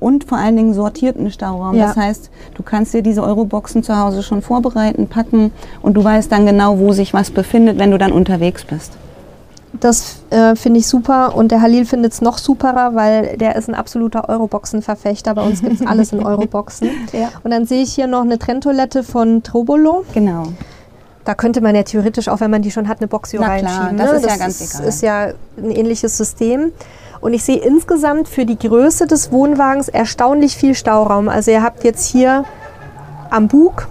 Und 0.00 0.24
vor 0.24 0.38
allen 0.38 0.56
Dingen 0.56 0.72
sortierten 0.72 1.30
Stauraum. 1.30 1.76
Ja. 1.76 1.88
Das 1.88 1.96
heißt, 1.96 2.30
du 2.54 2.62
kannst 2.62 2.94
dir 2.94 3.02
diese 3.02 3.22
Euroboxen 3.22 3.82
zu 3.82 3.98
Hause 3.98 4.22
schon 4.22 4.40
vorbereiten, 4.40 5.08
packen 5.08 5.52
und 5.82 5.92
du 5.92 6.02
weißt 6.04 6.32
dann 6.32 6.46
genau, 6.46 6.78
wo 6.78 6.92
sich 6.92 7.12
was 7.12 7.30
befindet, 7.32 7.78
wenn 7.78 7.90
du 7.90 7.98
dann 7.98 8.12
unterwegs 8.12 8.64
bist. 8.64 8.92
Das 9.72 10.22
äh, 10.30 10.56
finde 10.56 10.80
ich 10.80 10.86
super 10.86 11.36
und 11.36 11.52
der 11.52 11.60
Halil 11.60 11.84
findet 11.84 12.12
es 12.12 12.20
noch 12.22 12.38
superer, 12.38 12.94
weil 12.94 13.36
der 13.36 13.56
ist 13.56 13.68
ein 13.68 13.74
absoluter 13.74 14.28
Euroboxen-Verfechter. 14.28 15.34
Bei 15.34 15.42
uns 15.42 15.60
gibt 15.60 15.80
es 15.80 15.86
alles 15.86 16.12
in 16.12 16.22
Euroboxen. 16.24 16.88
Ja. 17.12 17.28
Und 17.44 17.50
dann 17.50 17.66
sehe 17.66 17.82
ich 17.82 17.92
hier 17.92 18.06
noch 18.06 18.22
eine 18.22 18.38
Trenntoilette 18.38 19.02
von 19.02 19.42
Trobolo. 19.42 20.04
Genau. 20.14 20.44
Da 21.24 21.34
könnte 21.34 21.60
man 21.60 21.74
ja 21.74 21.82
theoretisch, 21.82 22.28
auch 22.28 22.40
wenn 22.40 22.50
man 22.50 22.62
die 22.62 22.70
schon 22.70 22.88
hat, 22.88 23.00
eine 23.00 23.08
Boxio 23.08 23.40
Na 23.40 23.58
klar, 23.58 23.80
reinschieben. 23.80 23.98
das 23.98 24.10
ne? 24.10 24.16
ist 24.16 24.26
ja 24.26 24.36
ganz 24.36 24.60
ist, 24.60 24.74
egal. 24.74 24.88
ist 24.88 25.02
ja 25.02 25.26
ein 25.58 25.70
ähnliches 25.70 26.16
System. 26.16 26.72
Und 27.20 27.34
ich 27.34 27.44
sehe 27.44 27.58
insgesamt 27.58 28.28
für 28.28 28.46
die 28.46 28.58
Größe 28.58 29.06
des 29.06 29.30
Wohnwagens 29.30 29.88
erstaunlich 29.88 30.56
viel 30.56 30.74
Stauraum. 30.74 31.28
Also 31.28 31.50
ihr 31.50 31.62
habt 31.62 31.84
jetzt 31.84 32.06
hier 32.06 32.44
am 33.30 33.48
Bug, 33.48 33.88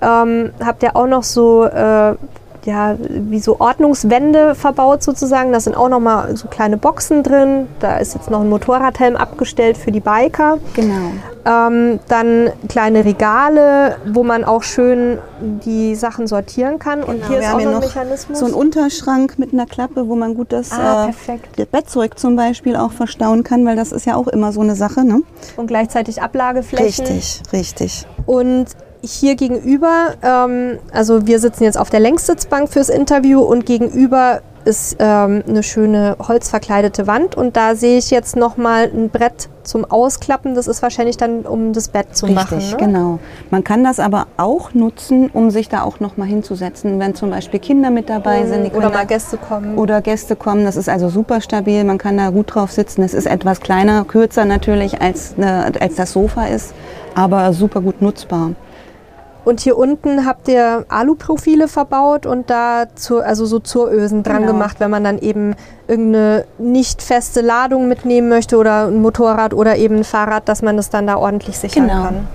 ähm, 0.00 0.50
habt 0.64 0.82
ihr 0.82 0.96
auch 0.96 1.06
noch 1.06 1.22
so, 1.22 1.64
äh, 1.64 2.16
ja, 2.64 2.96
wie 2.98 3.40
so 3.40 3.60
Ordnungswände 3.60 4.54
verbaut 4.54 5.02
sozusagen. 5.02 5.52
Da 5.52 5.60
sind 5.60 5.76
auch 5.76 5.88
noch 5.88 6.00
mal 6.00 6.36
so 6.36 6.48
kleine 6.48 6.76
Boxen 6.76 7.22
drin. 7.22 7.68
Da 7.80 7.96
ist 7.98 8.14
jetzt 8.14 8.30
noch 8.30 8.40
ein 8.40 8.48
Motorradhelm 8.48 9.16
abgestellt 9.16 9.76
für 9.76 9.90
die 9.92 10.00
Biker. 10.00 10.58
Genau. 10.74 11.12
Ähm, 11.44 11.98
dann 12.08 12.50
kleine 12.68 13.04
Regale, 13.04 13.96
wo 14.12 14.22
man 14.22 14.44
auch 14.44 14.62
schön 14.62 15.18
die 15.40 15.96
Sachen 15.96 16.28
sortieren 16.28 16.78
kann. 16.78 17.02
Und 17.02 17.26
hier 17.26 17.40
Genau, 17.40 17.58
wir 17.58 17.58
ist 17.58 17.66
auch 17.66 17.70
noch 17.72 17.74
ein 17.74 17.80
Mechanismus. 17.80 18.38
so 18.38 18.44
einen 18.44 18.54
Unterschrank 18.54 19.38
mit 19.38 19.52
einer 19.52 19.66
Klappe, 19.66 20.08
wo 20.08 20.14
man 20.14 20.34
gut 20.34 20.52
das 20.52 20.70
Ah, 20.70 21.08
äh, 21.08 21.38
das 21.56 21.66
Bettzeug 21.66 22.16
zum 22.18 22.36
Beispiel 22.36 22.76
auch 22.76 22.92
verstauen 22.92 23.42
kann, 23.42 23.66
weil 23.66 23.74
das 23.74 23.90
ist 23.90 24.06
ja 24.06 24.14
auch 24.14 24.28
immer 24.28 24.52
so 24.52 24.60
eine 24.60 24.76
Sache. 24.76 25.04
Ne? 25.04 25.22
und 25.56 25.66
gleichzeitig 25.66 26.22
Ablageflächen. 26.22 27.06
richtig. 27.52 28.06
Und 28.26 28.66
hier 29.02 29.34
gegenüber, 29.34 30.14
ähm, 30.22 30.78
also 30.92 31.26
wir 31.26 31.38
sitzen 31.38 31.64
jetzt 31.64 31.78
auf 31.78 31.90
der 31.90 32.00
Längssitzbank 32.00 32.68
fürs 32.68 32.88
Interview 32.88 33.40
und 33.40 33.66
gegenüber 33.66 34.42
ist 34.64 34.96
ähm, 35.00 35.42
eine 35.48 35.62
schöne 35.62 36.16
holzverkleidete 36.20 37.06
Wand 37.06 37.36
und 37.36 37.56
da 37.56 37.74
sehe 37.74 37.98
ich 37.98 38.10
jetzt 38.10 38.36
nochmal 38.36 38.84
ein 38.84 39.10
Brett 39.10 39.48
zum 39.64 39.84
Ausklappen. 39.84 40.54
Das 40.54 40.66
ist 40.66 40.82
wahrscheinlich 40.82 41.16
dann, 41.16 41.40
um 41.40 41.72
das 41.72 41.88
Bett 41.88 42.16
zu 42.16 42.26
Richtig, 42.26 42.44
machen. 42.44 42.58
Ne? 42.58 42.76
genau. 42.78 43.18
Man 43.50 43.64
kann 43.64 43.84
das 43.84 43.98
aber 43.98 44.26
auch 44.36 44.74
nutzen, 44.74 45.30
um 45.32 45.50
sich 45.50 45.68
da 45.68 45.82
auch 45.82 46.00
nochmal 46.00 46.28
hinzusetzen, 46.28 46.98
wenn 46.98 47.14
zum 47.14 47.30
Beispiel 47.30 47.60
Kinder 47.60 47.90
mit 47.90 48.08
dabei 48.08 48.46
sind. 48.46 48.66
Die 48.66 48.70
Oder 48.70 48.90
mal 48.90 49.06
Gäste 49.06 49.36
kommen. 49.36 49.76
oder 49.76 50.00
Gäste 50.00 50.36
kommen. 50.36 50.64
Das 50.64 50.76
ist 50.76 50.88
also 50.88 51.08
super 51.08 51.40
stabil. 51.40 51.82
Man 51.84 51.98
kann 51.98 52.16
da 52.16 52.30
gut 52.30 52.54
drauf 52.54 52.70
sitzen. 52.70 53.02
Es 53.02 53.14
ist 53.14 53.26
etwas 53.26 53.60
kleiner, 53.60 54.04
kürzer 54.04 54.44
natürlich, 54.44 55.00
als, 55.00 55.34
eine, 55.36 55.72
als 55.80 55.96
das 55.96 56.12
Sofa 56.12 56.46
ist, 56.46 56.74
aber 57.14 57.52
super 57.52 57.80
gut 57.80 58.00
nutzbar. 58.00 58.52
Und 59.44 59.60
hier 59.60 59.76
unten 59.76 60.24
habt 60.24 60.46
ihr 60.46 60.84
Aluprofile 60.88 61.66
verbaut 61.66 62.26
und 62.26 62.48
da 62.48 62.84
zur, 62.94 63.24
also 63.26 63.44
so 63.44 63.58
Zurösen 63.58 64.22
dran 64.22 64.42
Genau. 64.42 64.52
gemacht, 64.52 64.76
wenn 64.78 64.90
man 64.90 65.02
dann 65.02 65.18
eben 65.18 65.56
irgendeine 65.88 66.44
nicht 66.58 67.02
feste 67.02 67.40
Ladung 67.40 67.88
mitnehmen 67.88 68.28
möchte 68.28 68.56
oder 68.56 68.86
ein 68.86 69.02
Motorrad 69.02 69.52
oder 69.52 69.76
eben 69.76 69.96
ein 69.96 70.04
Fahrrad, 70.04 70.48
dass 70.48 70.62
man 70.62 70.76
das 70.76 70.90
dann 70.90 71.08
da 71.08 71.16
ordentlich 71.16 71.58
sichern 71.58 71.88
Genau. 71.88 72.02
kann. 72.04 72.28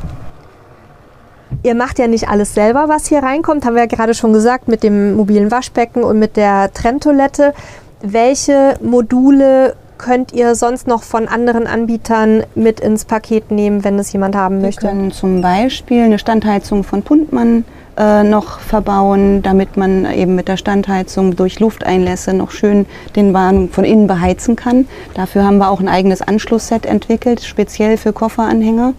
Ihr 1.64 1.76
macht 1.76 1.98
ja 1.98 2.08
nicht 2.08 2.28
alles 2.28 2.54
selber, 2.54 2.90
was 2.90 3.08
hier 3.08 3.24
reinkommt, 3.24 3.66
haben 3.66 3.76
wir 3.76 3.84
ja 3.84 3.88
gerade 3.88 4.14
schon 4.14 4.34
gesagt, 4.34 4.68
mit 4.68 4.84
dem 4.84 5.16
mobilen 5.16 5.50
Waschbecken 5.50 6.04
und 6.04 6.20
mit 6.20 6.36
der 6.36 6.72
Trenntoilette. 6.74 7.54
Welche 8.02 8.76
Module 8.82 9.76
könnt 9.98 10.34
ihr 10.34 10.56
sonst 10.56 10.88
noch 10.88 11.04
von 11.04 11.28
anderen 11.28 11.68
Anbietern 11.68 12.44
mit 12.56 12.80
ins 12.80 13.06
Paket 13.06 13.52
nehmen, 13.52 13.84
wenn 13.84 14.00
es 14.00 14.12
jemand 14.14 14.36
haben 14.36 14.58
Wir 14.58 14.68
möchte? 14.68 14.88
können 14.88 15.12
zum 15.12 15.42
Beispiel 15.42 16.04
eine 16.04 16.20
Standheizung 16.20 16.84
von 16.84 17.04
Puntmann 17.04 17.66
äh, 17.98 18.24
noch 18.24 18.60
verbauen, 18.60 19.42
damit 19.42 19.76
man 19.76 20.06
eben 20.14 20.36
mit 20.36 20.48
der 20.48 20.58
Standheizung 20.58 21.36
durch 21.36 21.60
Lufteinlässe 21.60 22.34
noch 22.34 22.52
schön 22.52 22.86
den 23.16 23.34
Wagen 23.34 23.70
von 23.70 23.84
innen 23.86 24.08
beheizen 24.08 24.56
kann. 24.56 24.88
Dafür 25.16 25.44
haben 25.44 25.58
wir 25.58 25.70
auch 25.70 25.80
ein 25.80 25.88
eigenes 25.88 26.22
Anschlussset 26.22 26.86
entwickelt, 26.86 27.42
speziell 27.42 27.98
für 27.98 28.14
Kofferanhänger. 28.14 28.94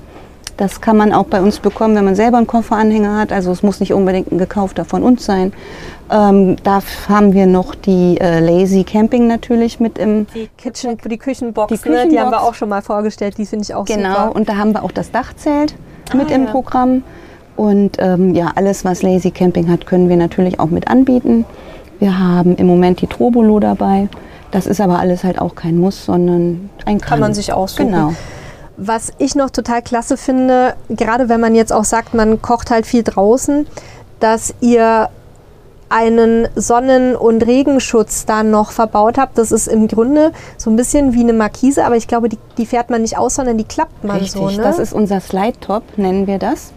Das 0.58 0.80
kann 0.80 0.96
man 0.96 1.12
auch 1.14 1.24
bei 1.26 1.40
uns 1.40 1.60
bekommen, 1.60 1.94
wenn 1.94 2.04
man 2.04 2.14
selber 2.16 2.36
einen 2.36 2.46
Kofferanhänger 2.48 3.16
hat. 3.16 3.32
Also 3.32 3.50
es 3.52 3.62
muss 3.62 3.78
nicht 3.80 3.92
unbedingt 3.94 4.30
ein 4.32 4.38
gekaufter 4.38 4.84
von 4.84 5.02
uns 5.04 5.24
sein. 5.24 5.52
Ähm, 6.10 6.56
da 6.64 6.80
haben 7.08 7.32
wir 7.32 7.46
noch 7.46 7.74
die 7.76 8.18
äh, 8.20 8.40
Lazy 8.40 8.82
Camping 8.84 9.26
natürlich 9.28 9.78
mit 9.78 9.98
im 9.98 10.26
Die 10.34 10.48
Kitchen, 10.58 10.96
die 11.04 11.16
Küchenbox, 11.18 11.68
Die 11.82 11.88
Ne, 11.88 12.08
die 12.08 12.18
haben 12.18 12.30
wir 12.30 12.38
Küchenbox. 12.38 12.42
auch 12.42 12.54
schon 12.54 12.68
mal 12.70 12.82
vorgestellt, 12.82 13.38
die 13.38 13.46
finde 13.46 13.62
ich 13.64 13.74
auch 13.74 13.84
Genau, 13.84 14.08
super. 14.26 14.36
und 14.36 14.48
da 14.48 14.56
haben 14.56 14.72
wir 14.72 14.82
auch 14.82 14.90
das 14.90 15.10
Dachzelt 15.12 15.74
mit 16.14 16.30
Ah, 16.30 16.34
im 16.34 16.44
ja. 16.46 16.50
Programm. 16.50 17.02
Und 17.56 17.96
ähm, 17.98 18.34
ja, 18.34 18.52
alles, 18.54 18.84
was 18.84 19.02
Lazy 19.02 19.30
Camping 19.30 19.70
hat, 19.70 19.86
können 19.86 20.08
wir 20.08 20.16
natürlich 20.16 20.58
auch 20.60 20.70
mit 20.70 20.88
anbieten. 20.88 21.44
Wir 22.00 22.18
haben 22.18 22.56
im 22.56 22.66
Moment 22.66 23.00
die 23.00 23.06
Trobolo 23.06 23.60
dabei. 23.60 24.08
Das 24.50 24.66
ist 24.66 24.80
aber 24.80 24.98
alles 24.98 25.24
halt 25.24 25.40
auch 25.40 25.54
kein 25.54 25.76
Muss, 25.76 26.04
sondern 26.04 26.70
ein 26.86 27.00
Kann 27.00 27.20
man 27.20 27.34
sich 27.34 27.52
aussuchen. 27.52 27.90
Genau. 27.90 28.14
Was 28.80 29.12
ich 29.18 29.34
noch 29.34 29.50
total 29.50 29.82
klasse 29.82 30.16
finde, 30.16 30.74
gerade 30.88 31.28
wenn 31.28 31.40
man 31.40 31.54
jetzt 31.54 31.72
auch 31.72 31.84
sagt, 31.84 32.14
man 32.14 32.40
kocht 32.40 32.70
halt 32.70 32.86
viel 32.86 33.02
draußen, 33.02 33.66
dass 34.20 34.54
ihr 34.60 35.08
einen 35.88 36.48
Sonnen- 36.54 37.16
und 37.16 37.46
Regenschutz 37.46 38.26
da 38.26 38.42
noch 38.42 38.70
verbaut 38.70 39.18
habt. 39.18 39.38
Das 39.38 39.52
ist 39.52 39.66
im 39.66 39.88
Grunde 39.88 40.32
so 40.56 40.70
ein 40.70 40.76
bisschen 40.76 41.14
wie 41.14 41.20
eine 41.20 41.32
Markise, 41.32 41.84
aber 41.84 41.96
ich 41.96 42.06
glaube, 42.06 42.28
die, 42.28 42.38
die 42.56 42.66
fährt 42.66 42.90
man 42.90 43.02
nicht 43.02 43.16
aus, 43.16 43.36
sondern 43.36 43.58
die 43.58 43.64
klappt 43.64 44.04
man 44.04 44.18
Richtig, 44.18 44.32
so. 44.32 44.48
Ne? 44.50 44.62
das 44.62 44.78
ist 44.78 44.92
unser 44.92 45.20
Slide-Top, 45.20 45.82
nennen 45.96 46.26
wir 46.26 46.38
das. 46.38 46.72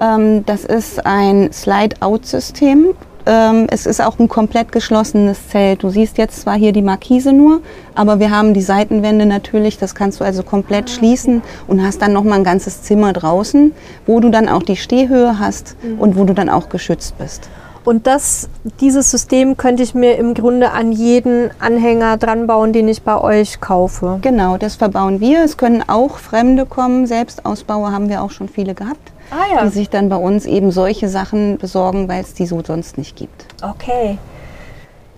Ähm, 0.00 0.46
das 0.46 0.64
ist 0.64 1.04
ein 1.04 1.52
Slide-Out-System. 1.52 2.94
Ähm, 3.24 3.66
es 3.70 3.86
ist 3.86 4.00
auch 4.00 4.18
ein 4.18 4.28
komplett 4.28 4.72
geschlossenes 4.72 5.48
Zelt. 5.48 5.82
Du 5.82 5.90
siehst 5.90 6.18
jetzt 6.18 6.40
zwar 6.40 6.56
hier 6.56 6.72
die 6.72 6.82
Markise 6.82 7.32
nur, 7.32 7.60
aber 7.94 8.18
wir 8.18 8.30
haben 8.30 8.52
die 8.54 8.62
Seitenwände 8.62 9.26
natürlich. 9.26 9.78
Das 9.78 9.94
kannst 9.94 10.20
du 10.20 10.24
also 10.24 10.42
komplett 10.42 10.90
schließen 10.90 11.42
und 11.68 11.84
hast 11.84 12.02
dann 12.02 12.12
noch 12.12 12.24
mal 12.24 12.36
ein 12.36 12.44
ganzes 12.44 12.82
Zimmer 12.82 13.12
draußen, 13.12 13.72
wo 14.06 14.20
du 14.20 14.30
dann 14.30 14.48
auch 14.48 14.62
die 14.62 14.76
Stehhöhe 14.76 15.38
hast 15.38 15.76
und 15.98 16.16
wo 16.16 16.24
du 16.24 16.34
dann 16.34 16.48
auch 16.48 16.68
geschützt 16.68 17.16
bist. 17.18 17.48
Und 17.84 18.06
das, 18.06 18.48
dieses 18.80 19.10
System 19.10 19.56
könnte 19.56 19.82
ich 19.82 19.94
mir 19.94 20.16
im 20.16 20.34
Grunde 20.34 20.70
an 20.70 20.92
jeden 20.92 21.50
Anhänger 21.58 22.16
dran 22.16 22.46
bauen, 22.46 22.72
den 22.72 22.86
ich 22.86 23.02
bei 23.02 23.20
euch 23.20 23.60
kaufe. 23.60 24.18
Genau, 24.22 24.56
das 24.56 24.76
verbauen 24.76 25.20
wir. 25.20 25.42
Es 25.42 25.56
können 25.56 25.82
auch 25.88 26.18
Fremde 26.18 26.64
kommen. 26.64 27.06
Selbstausbauer 27.06 27.90
haben 27.90 28.08
wir 28.08 28.22
auch 28.22 28.30
schon 28.30 28.48
viele 28.48 28.74
gehabt, 28.74 29.12
Ah 29.30 29.64
die 29.64 29.70
sich 29.70 29.90
dann 29.90 30.08
bei 30.08 30.16
uns 30.16 30.46
eben 30.46 30.70
solche 30.70 31.08
Sachen 31.08 31.58
besorgen, 31.58 32.08
weil 32.08 32.22
es 32.22 32.34
die 32.34 32.46
so 32.46 32.62
sonst 32.64 32.98
nicht 32.98 33.16
gibt. 33.16 33.46
Okay. 33.62 34.18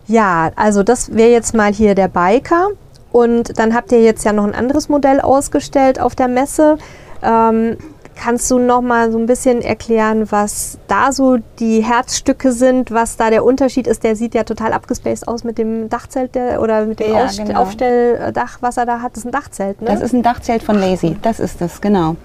Ja, 0.07 0.51
also 0.57 0.83
das 0.83 1.15
wäre 1.15 1.31
jetzt 1.31 1.55
mal 1.55 1.73
hier 1.73 1.95
der 1.95 2.09
Biker. 2.09 2.69
Und 3.13 3.59
dann 3.59 3.75
habt 3.75 3.93
ihr 3.93 4.03
jetzt 4.03 4.25
ja 4.25 4.33
noch 4.33 4.45
ein 4.45 4.55
anderes 4.55 4.89
Modell 4.89 5.21
ausgestellt 5.21 6.01
auf 6.01 6.15
der 6.15 6.29
Messe. 6.29 6.79
Ähm, 7.23 7.77
kannst 8.17 8.51
du 8.51 8.59
noch 8.59 8.81
mal 8.81 9.11
so 9.13 9.19
ein 9.19 9.27
bisschen 9.27 9.63
erklären, 9.63 10.31
was 10.31 10.79
da 10.89 11.13
so 11.13 11.39
die 11.59 11.83
Herzstücke 11.83 12.53
sind, 12.53 12.91
was 12.91 13.17
da 13.17 13.31
der 13.31 13.45
Unterschied 13.45 13.87
ist? 13.87 14.05
Der 14.05 14.17
sieht 14.17 14.35
ja 14.35 14.45
total 14.45 14.73
abgespaced 14.73 15.27
aus 15.29 15.45
mit 15.45 15.59
dem 15.59 15.89
Dachzelt 15.89 16.35
der, 16.35 16.63
oder 16.63 16.87
mit 16.87 17.01
dem 17.01 17.13
Ja, 17.13 17.25
Ausst- 17.27 17.45
genau. 17.45 17.61
Aufstelldach, 17.63 18.59
was 18.61 18.77
er 18.77 18.87
da 18.87 19.01
hat. 19.01 19.13
Das 19.13 19.19
ist 19.19 19.27
ein 19.27 19.33
Dachzelt, 19.33 19.81
ne? 19.83 19.89
Das 19.89 20.01
ist 20.01 20.13
ein 20.15 20.23
Dachzelt 20.23 20.63
von 20.63 20.79
Lazy, 20.79 21.17
das 21.23 21.41
ist 21.41 21.61
das, 21.61 21.81
genau. 21.81 22.17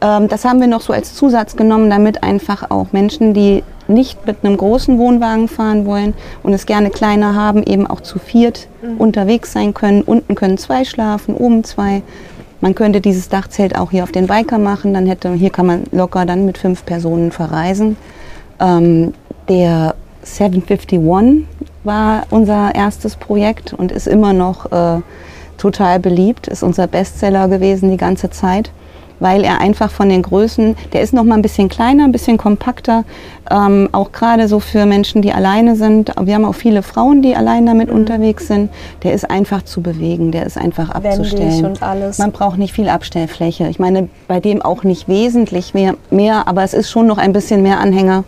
Ähm, 0.00 0.28
das 0.28 0.44
haben 0.44 0.60
wir 0.60 0.66
noch 0.66 0.82
so 0.82 0.92
als 0.92 1.14
Zusatz 1.14 1.56
genommen, 1.56 1.88
damit 1.88 2.22
einfach 2.22 2.70
auch 2.70 2.92
Menschen, 2.92 3.32
die 3.32 3.62
nicht 3.88 4.26
mit 4.26 4.38
einem 4.44 4.56
großen 4.56 4.98
Wohnwagen 4.98 5.48
fahren 5.48 5.86
wollen 5.86 6.12
und 6.42 6.52
es 6.52 6.66
gerne 6.66 6.90
kleiner 6.90 7.34
haben, 7.34 7.62
eben 7.62 7.86
auch 7.86 8.00
zu 8.00 8.18
viert 8.18 8.68
unterwegs 8.98 9.52
sein 9.52 9.74
können. 9.74 10.02
Unten 10.02 10.34
können 10.34 10.58
zwei 10.58 10.84
schlafen, 10.84 11.34
oben 11.36 11.62
zwei. 11.64 12.02
Man 12.60 12.74
könnte 12.74 13.00
dieses 13.00 13.28
Dachzelt 13.28 13.76
auch 13.76 13.90
hier 13.90 14.02
auf 14.02 14.12
den 14.12 14.26
Biker 14.26 14.58
machen, 14.58 14.94
dann 14.94 15.06
hätte, 15.06 15.32
hier 15.34 15.50
kann 15.50 15.66
man 15.66 15.84
locker 15.92 16.24
dann 16.24 16.46
mit 16.46 16.58
fünf 16.58 16.84
Personen 16.86 17.30
verreisen. 17.30 17.96
Ähm, 18.60 19.12
der 19.48 19.94
751 20.22 21.46
war 21.84 22.26
unser 22.30 22.74
erstes 22.74 23.16
Projekt 23.16 23.72
und 23.72 23.92
ist 23.92 24.08
immer 24.08 24.32
noch 24.32 24.72
äh, 24.72 25.00
total 25.58 26.00
beliebt, 26.00 26.48
ist 26.48 26.62
unser 26.62 26.86
Bestseller 26.86 27.48
gewesen 27.48 27.90
die 27.90 27.96
ganze 27.96 28.30
Zeit, 28.30 28.70
weil 29.20 29.44
er 29.44 29.60
einfach 29.60 29.90
von 29.90 30.08
den 30.08 30.22
Größen, 30.22 30.76
der 30.92 31.02
ist 31.02 31.12
noch 31.12 31.24
mal 31.24 31.34
ein 31.36 31.42
bisschen 31.42 31.68
kleiner, 31.68 32.04
ein 32.04 32.12
bisschen 32.12 32.36
kompakter, 32.36 33.04
ähm, 33.50 33.88
auch 33.92 34.12
gerade 34.12 34.48
so 34.48 34.60
für 34.60 34.86
Menschen, 34.86 35.22
die 35.22 35.32
alleine 35.32 35.76
sind. 35.76 36.12
Wir 36.20 36.34
haben 36.34 36.44
auch 36.44 36.54
viele 36.54 36.82
Frauen, 36.82 37.22
die 37.22 37.36
allein 37.36 37.66
damit 37.66 37.90
unterwegs 37.90 38.48
sind. 38.48 38.70
Der 39.02 39.12
ist 39.12 39.30
einfach 39.30 39.62
zu 39.62 39.80
bewegen, 39.80 40.32
der 40.32 40.46
ist 40.46 40.56
einfach 40.58 40.90
abzustellen. 40.90 41.50
Wendig 41.50 41.64
und 41.64 41.82
alles. 41.82 42.18
Man 42.18 42.32
braucht 42.32 42.58
nicht 42.58 42.74
viel 42.74 42.88
Abstellfläche. 42.88 43.68
Ich 43.68 43.78
meine, 43.78 44.08
bei 44.28 44.40
dem 44.40 44.62
auch 44.62 44.82
nicht 44.82 45.08
wesentlich 45.08 45.74
mehr, 45.74 45.94
mehr, 46.10 46.48
aber 46.48 46.62
es 46.62 46.74
ist 46.74 46.90
schon 46.90 47.06
noch 47.06 47.18
ein 47.18 47.32
bisschen 47.32 47.62
mehr 47.62 47.80
Anhänger 47.80 48.24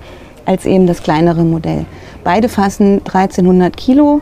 als 0.47 0.65
eben 0.65 0.87
das 0.87 1.03
kleinere 1.03 1.43
Modell. 1.43 1.85
Beide 2.25 2.49
fassen 2.49 3.03
1300 3.05 3.77
Kilo, 3.77 4.21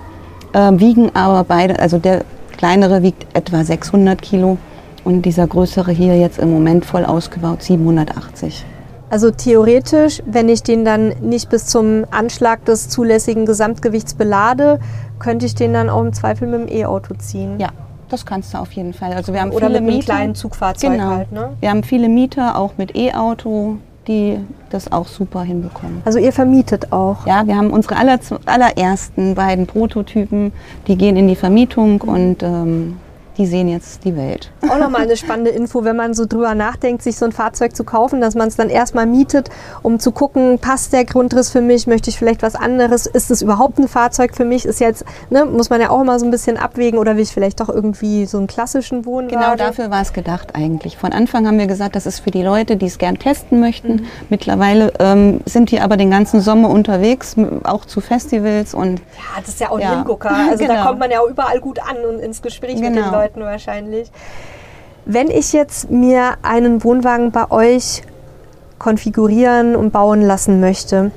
äh, 0.52 0.72
wiegen 0.72 1.14
aber 1.14 1.44
beide, 1.44 1.78
also 1.78 1.98
der 1.98 2.24
kleinere 2.56 3.02
wiegt 3.02 3.26
etwa 3.34 3.62
600 3.62 4.20
Kilo 4.20 4.58
und 5.06 5.22
dieser 5.22 5.46
größere 5.46 5.92
hier 5.92 6.18
jetzt 6.18 6.38
im 6.38 6.50
Moment 6.50 6.84
voll 6.84 7.04
ausgebaut 7.04 7.62
780. 7.62 8.64
Also 9.08 9.30
theoretisch, 9.30 10.20
wenn 10.26 10.48
ich 10.48 10.64
den 10.64 10.84
dann 10.84 11.14
nicht 11.20 11.48
bis 11.48 11.66
zum 11.66 12.04
Anschlag 12.10 12.64
des 12.64 12.88
zulässigen 12.88 13.46
Gesamtgewichts 13.46 14.14
belade, 14.14 14.80
könnte 15.20 15.46
ich 15.46 15.54
den 15.54 15.72
dann 15.72 15.88
auch 15.88 16.02
im 16.02 16.12
Zweifel 16.12 16.48
mit 16.48 16.68
dem 16.68 16.76
E-Auto 16.76 17.14
ziehen. 17.14 17.60
Ja, 17.60 17.68
das 18.08 18.26
kannst 18.26 18.52
du 18.52 18.58
auf 18.58 18.72
jeden 18.72 18.92
Fall. 18.94 19.12
Also 19.12 19.32
wir 19.32 19.40
haben 19.40 19.50
Oder 19.52 19.68
viele 19.68 19.80
mit 19.80 19.88
einem 19.88 19.98
Mieter. 19.98 20.12
kleinen 20.12 20.34
Zugfahrzeug 20.34 20.90
Genau. 20.90 21.04
halt. 21.10 21.30
Ne? 21.30 21.50
Wir 21.60 21.70
haben 21.70 21.84
viele 21.84 22.08
Mieter, 22.08 22.58
auch 22.58 22.72
mit 22.76 22.96
E-Auto, 22.96 23.76
die 24.08 24.38
das 24.70 24.90
auch 24.90 25.06
super 25.06 25.42
hinbekommen. 25.44 26.02
Also 26.04 26.18
ihr 26.18 26.32
vermietet 26.32 26.92
auch. 26.92 27.24
Ja, 27.28 27.46
wir 27.46 27.56
haben 27.56 27.70
unsere 27.70 27.96
aller, 27.96 28.18
allerersten 28.44 29.36
beiden 29.36 29.68
Prototypen, 29.68 30.52
die 30.88 30.96
gehen 30.96 31.16
in 31.16 31.28
die 31.28 31.36
Vermietung 31.36 32.00
und 32.00 32.42
ähm, 32.42 32.96
die 33.38 33.46
sehen 33.46 33.68
jetzt 33.68 34.04
die 34.04 34.16
Welt. 34.16 34.50
Auch 34.68 34.78
nochmal 34.78 35.02
eine 35.02 35.16
spannende 35.16 35.50
Info, 35.50 35.84
wenn 35.84 35.96
man 35.96 36.14
so 36.14 36.24
drüber 36.26 36.54
nachdenkt, 36.54 37.02
sich 37.02 37.16
so 37.16 37.24
ein 37.26 37.32
Fahrzeug 37.32 37.76
zu 37.76 37.84
kaufen, 37.84 38.20
dass 38.20 38.34
man 38.34 38.48
es 38.48 38.56
dann 38.56 38.70
erstmal 38.70 39.06
mietet, 39.06 39.50
um 39.82 39.98
zu 39.98 40.10
gucken, 40.12 40.58
passt 40.58 40.92
der 40.92 41.04
Grundriss 41.04 41.50
für 41.50 41.60
mich, 41.60 41.86
möchte 41.86 42.10
ich 42.10 42.18
vielleicht 42.18 42.42
was 42.42 42.54
anderes, 42.54 43.06
ist 43.06 43.30
es 43.30 43.42
überhaupt 43.42 43.78
ein 43.78 43.88
Fahrzeug 43.88 44.34
für 44.34 44.44
mich, 44.44 44.64
ist 44.64 44.80
jetzt, 44.80 45.04
ne, 45.30 45.44
muss 45.44 45.70
man 45.70 45.80
ja 45.80 45.90
auch 45.90 46.00
immer 46.00 46.18
so 46.18 46.24
ein 46.24 46.30
bisschen 46.30 46.56
abwägen 46.56 46.98
oder 46.98 47.16
will 47.16 47.22
ich 47.22 47.32
vielleicht 47.32 47.60
doch 47.60 47.68
irgendwie 47.68 48.26
so 48.26 48.38
einen 48.38 48.46
klassischen 48.46 49.04
Wohnwagen. 49.04 49.38
Genau 49.40 49.54
dafür 49.56 49.90
war 49.90 50.00
es 50.02 50.12
gedacht 50.12 50.54
eigentlich. 50.54 50.96
Von 50.96 51.12
Anfang 51.12 51.46
haben 51.46 51.58
wir 51.58 51.66
gesagt, 51.66 51.96
das 51.96 52.06
ist 52.06 52.20
für 52.20 52.30
die 52.30 52.42
Leute, 52.42 52.76
die 52.76 52.86
es 52.86 52.98
gern 52.98 53.18
testen 53.18 53.60
möchten. 53.60 54.06
Mittlerweile 54.30 54.92
ähm, 54.98 55.40
sind 55.44 55.70
die 55.70 55.80
aber 55.80 55.96
den 55.96 56.10
ganzen 56.10 56.40
Sommer 56.40 56.70
unterwegs, 56.70 57.36
auch 57.64 57.84
zu 57.84 58.00
Festivals 58.00 58.74
und 58.74 59.00
Ja, 59.00 59.40
das 59.40 59.48
ist 59.48 59.60
ja 59.60 59.70
auch 59.70 59.76
ein 59.76 59.82
Ja. 59.82 59.94
Hingucker. 59.96 60.30
Also 60.50 60.66
da 60.66 60.74
Genau. 60.74 60.86
kommt 60.86 60.98
man 61.00 61.10
ja 61.10 61.20
auch 61.20 61.28
überall 61.28 61.60
gut 61.60 61.78
an 61.80 61.96
und 62.08 62.20
ins 62.20 62.42
Gespräch 62.42 62.74
mit 62.76 62.84
den 62.84 62.94
Genau. 62.94 63.10
Leuten 63.26 63.40
wahrscheinlich. 63.40 64.10
Wenn 65.04 65.30
ich 65.30 65.52
jetzt 65.52 65.90
mir 65.90 66.34
einen 66.42 66.84
Wohnwagen 66.84 67.32
bei 67.32 67.50
euch 67.50 68.02
konfigurieren 68.78 69.74
und 69.74 69.90
bauen 69.90 70.22
lassen 70.22 70.60
möchte, 70.60 71.10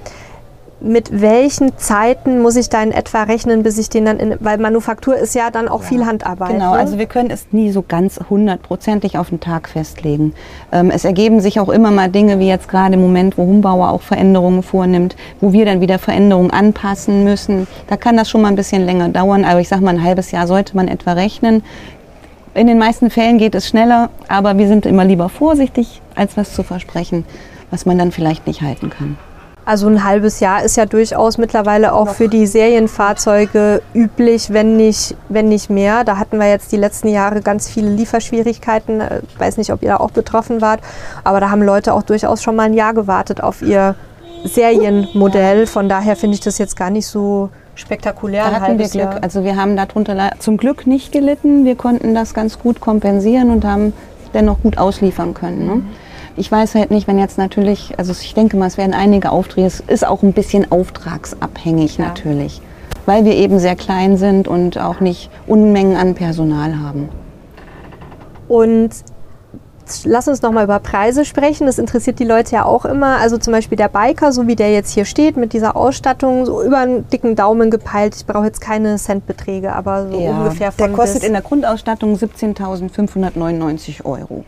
mit 0.81 1.21
welchen 1.21 1.77
Zeiten 1.77 2.41
muss 2.41 2.55
ich 2.55 2.69
da 2.69 2.81
in 2.81 2.91
etwa 2.91 3.23
rechnen, 3.23 3.63
bis 3.63 3.77
ich 3.77 3.89
den 3.89 4.05
dann 4.05 4.17
in, 4.17 4.35
weil 4.39 4.57
Manufaktur 4.57 5.17
ist 5.17 5.35
ja 5.35 5.51
dann 5.51 5.67
auch 5.67 5.81
ja, 5.81 5.87
viel 5.87 6.05
Handarbeit. 6.05 6.51
Genau, 6.51 6.73
ne? 6.73 6.79
also 6.79 6.97
wir 6.97 7.05
können 7.05 7.31
es 7.31 7.47
nie 7.51 7.71
so 7.71 7.83
ganz 7.85 8.19
hundertprozentig 8.29 9.17
auf 9.17 9.29
den 9.29 9.41
Tag 9.41 9.67
festlegen. 9.67 10.33
Ähm, 10.71 10.89
es 10.89 11.03
ergeben 11.03 11.41
sich 11.41 11.59
auch 11.59 11.69
immer 11.69 11.91
mal 11.91 12.09
Dinge, 12.09 12.39
wie 12.39 12.47
jetzt 12.47 12.69
gerade 12.69 12.93
im 12.93 13.01
Moment, 13.01 13.37
wo 13.37 13.43
Humbauer 13.43 13.89
auch 13.89 14.01
Veränderungen 14.01 14.63
vornimmt, 14.63 15.17
wo 15.41 15.51
wir 15.51 15.65
dann 15.65 15.81
wieder 15.81 15.99
Veränderungen 15.99 16.51
anpassen 16.51 17.25
müssen. 17.25 17.67
Da 17.87 17.97
kann 17.97 18.15
das 18.15 18.29
schon 18.29 18.41
mal 18.41 18.47
ein 18.47 18.55
bisschen 18.55 18.85
länger 18.85 19.09
dauern, 19.09 19.43
aber 19.43 19.59
ich 19.59 19.67
sage 19.67 19.83
mal, 19.83 19.95
ein 19.95 20.03
halbes 20.03 20.31
Jahr 20.31 20.47
sollte 20.47 20.77
man 20.77 20.87
etwa 20.87 21.11
rechnen. 21.11 21.61
In 22.53 22.67
den 22.67 22.77
meisten 22.77 23.09
Fällen 23.09 23.37
geht 23.37 23.55
es 23.55 23.67
schneller, 23.67 24.09
aber 24.27 24.57
wir 24.57 24.67
sind 24.67 24.85
immer 24.85 25.05
lieber 25.05 25.29
vorsichtig, 25.29 26.01
als 26.15 26.35
was 26.35 26.53
zu 26.53 26.63
versprechen, 26.63 27.25
was 27.71 27.85
man 27.85 27.97
dann 27.97 28.11
vielleicht 28.11 28.47
nicht 28.47 28.61
halten 28.61 28.89
kann. 28.89 29.17
Also 29.65 29.87
ein 29.87 30.03
halbes 30.03 30.39
Jahr 30.39 30.63
ist 30.63 30.77
ja 30.77 30.87
durchaus 30.87 31.37
mittlerweile 31.37 31.93
auch 31.93 32.09
für 32.09 32.27
die 32.27 32.47
Serienfahrzeuge 32.47 33.83
üblich, 33.93 34.51
wenn 34.51 34.77
nicht, 34.77 35.15
wenn 35.29 35.47
nicht 35.47 35.69
mehr. 35.69 36.03
Da 36.03 36.17
hatten 36.17 36.39
wir 36.39 36.49
jetzt 36.49 36.71
die 36.71 36.77
letzten 36.77 37.07
Jahre 37.07 37.41
ganz 37.41 37.69
viele 37.69 37.91
Lieferschwierigkeiten. 37.91 39.03
Ich 39.27 39.39
weiß 39.39 39.57
nicht, 39.57 39.71
ob 39.71 39.83
ihr 39.83 39.89
da 39.89 39.97
auch 39.97 40.09
betroffen 40.09 40.61
wart, 40.61 40.79
aber 41.23 41.39
da 41.39 41.51
haben 41.51 41.61
Leute 41.61 41.93
auch 41.93 42.01
durchaus 42.01 42.41
schon 42.41 42.55
mal 42.55 42.63
ein 42.63 42.73
Jahr 42.73 42.95
gewartet 42.95 43.43
auf 43.43 43.61
ihr 43.61 43.93
Serienmodell. 44.43 45.67
Von 45.67 45.87
daher 45.87 46.15
finde 46.15 46.33
ich 46.33 46.41
das 46.41 46.57
jetzt 46.57 46.75
gar 46.75 46.89
nicht 46.89 47.05
so 47.05 47.49
spektakulär. 47.79 48.43
Da 48.43 48.61
hatten 48.61 48.77
wir 48.77 48.87
Glück. 48.87 49.03
Jahr. 49.03 49.23
Also 49.23 49.43
wir 49.43 49.55
haben 49.55 49.75
darunter 49.75 50.31
zum 50.39 50.57
Glück 50.57 50.87
nicht 50.87 51.11
gelitten. 51.11 51.65
Wir 51.65 51.75
konnten 51.75 52.13
das 52.13 52.33
ganz 52.33 52.59
gut 52.59 52.79
kompensieren 52.79 53.49
und 53.49 53.65
haben 53.65 53.93
dennoch 54.33 54.61
gut 54.61 54.77
ausliefern 54.77 55.33
können. 55.33 55.65
Ne? 55.65 55.75
Mhm. 55.75 55.85
Ich 56.35 56.51
weiß 56.51 56.75
halt 56.75 56.91
nicht, 56.91 57.07
wenn 57.07 57.19
jetzt 57.19 57.37
natürlich, 57.37 57.97
also 57.97 58.13
ich 58.13 58.33
denke 58.33 58.55
mal, 58.55 58.67
es 58.67 58.77
werden 58.77 58.93
einige 58.93 59.31
Aufträge, 59.31 59.67
es 59.67 59.81
ist 59.81 60.07
auch 60.07 60.23
ein 60.23 60.33
bisschen 60.33 60.71
auftragsabhängig 60.71 61.97
ja. 61.97 62.05
natürlich, 62.05 62.61
weil 63.05 63.25
wir 63.25 63.33
eben 63.33 63.59
sehr 63.59 63.75
klein 63.75 64.15
sind 64.15 64.47
und 64.47 64.77
auch 64.77 64.99
nicht 65.01 65.29
Unmengen 65.47 65.97
an 65.97 66.15
Personal 66.15 66.79
haben. 66.79 67.09
Und 68.47 68.91
lass 70.03 70.27
uns 70.27 70.41
noch 70.41 70.51
mal 70.51 70.63
über 70.63 70.79
Preise 70.79 71.25
sprechen. 71.25 71.65
Das 71.65 71.77
interessiert 71.77 72.19
die 72.19 72.25
Leute 72.25 72.55
ja 72.55 72.65
auch 72.65 72.85
immer. 72.85 73.17
Also 73.17 73.37
zum 73.37 73.53
Beispiel 73.53 73.77
der 73.77 73.89
Biker, 73.89 74.31
so 74.31 74.47
wie 74.47 74.55
der 74.55 74.71
jetzt 74.71 74.93
hier 74.93 75.05
steht, 75.05 75.37
mit 75.37 75.53
dieser 75.53 75.75
Ausstattung, 75.75 76.45
so 76.45 76.63
über 76.63 76.77
einen 76.79 77.07
dicken 77.09 77.35
Daumen 77.35 77.71
gepeilt. 77.71 78.15
Ich 78.15 78.25
brauche 78.25 78.45
jetzt 78.45 78.61
keine 78.61 78.97
Centbeträge, 78.97 79.73
aber 79.73 80.09
so 80.09 80.19
ja, 80.19 80.31
ungefähr 80.31 80.71
von 80.71 80.87
Der 80.87 80.95
kostet 80.95 81.23
in 81.23 81.33
der 81.33 81.41
Grundausstattung 81.41 82.15
17.599 82.15 84.05
Euro. 84.05 84.43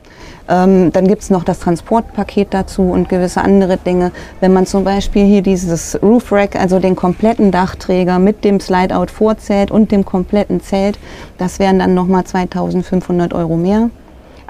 Ähm, 0.50 0.92
dann 0.92 1.08
gibt 1.08 1.22
es 1.22 1.30
noch 1.30 1.44
das 1.44 1.60
Transportpaket 1.60 2.54
dazu 2.54 2.84
und 2.84 3.10
gewisse 3.10 3.42
andere 3.42 3.78
Dinge. 3.78 4.12
Wenn 4.40 4.54
man 4.54 4.66
zum 4.66 4.84
Beispiel 4.84 5.26
hier 5.26 5.42
dieses 5.42 6.02
Roof 6.02 6.32
Rack, 6.32 6.56
also 6.56 6.80
den 6.80 6.96
kompletten 6.96 7.52
Dachträger 7.52 8.20
mit 8.20 8.44
dem 8.44 8.60
Slide-Out 8.60 9.12
vorzählt 9.12 9.72
und 9.72 9.92
dem 9.92 10.06
kompletten 10.06 10.62
Zelt, 10.62 11.00
das 11.38 11.60
wären 11.60 11.80
dann 11.80 11.94
nochmal 11.94 12.24
2.500 12.24 13.34
Euro 13.34 13.56
mehr. 13.56 13.90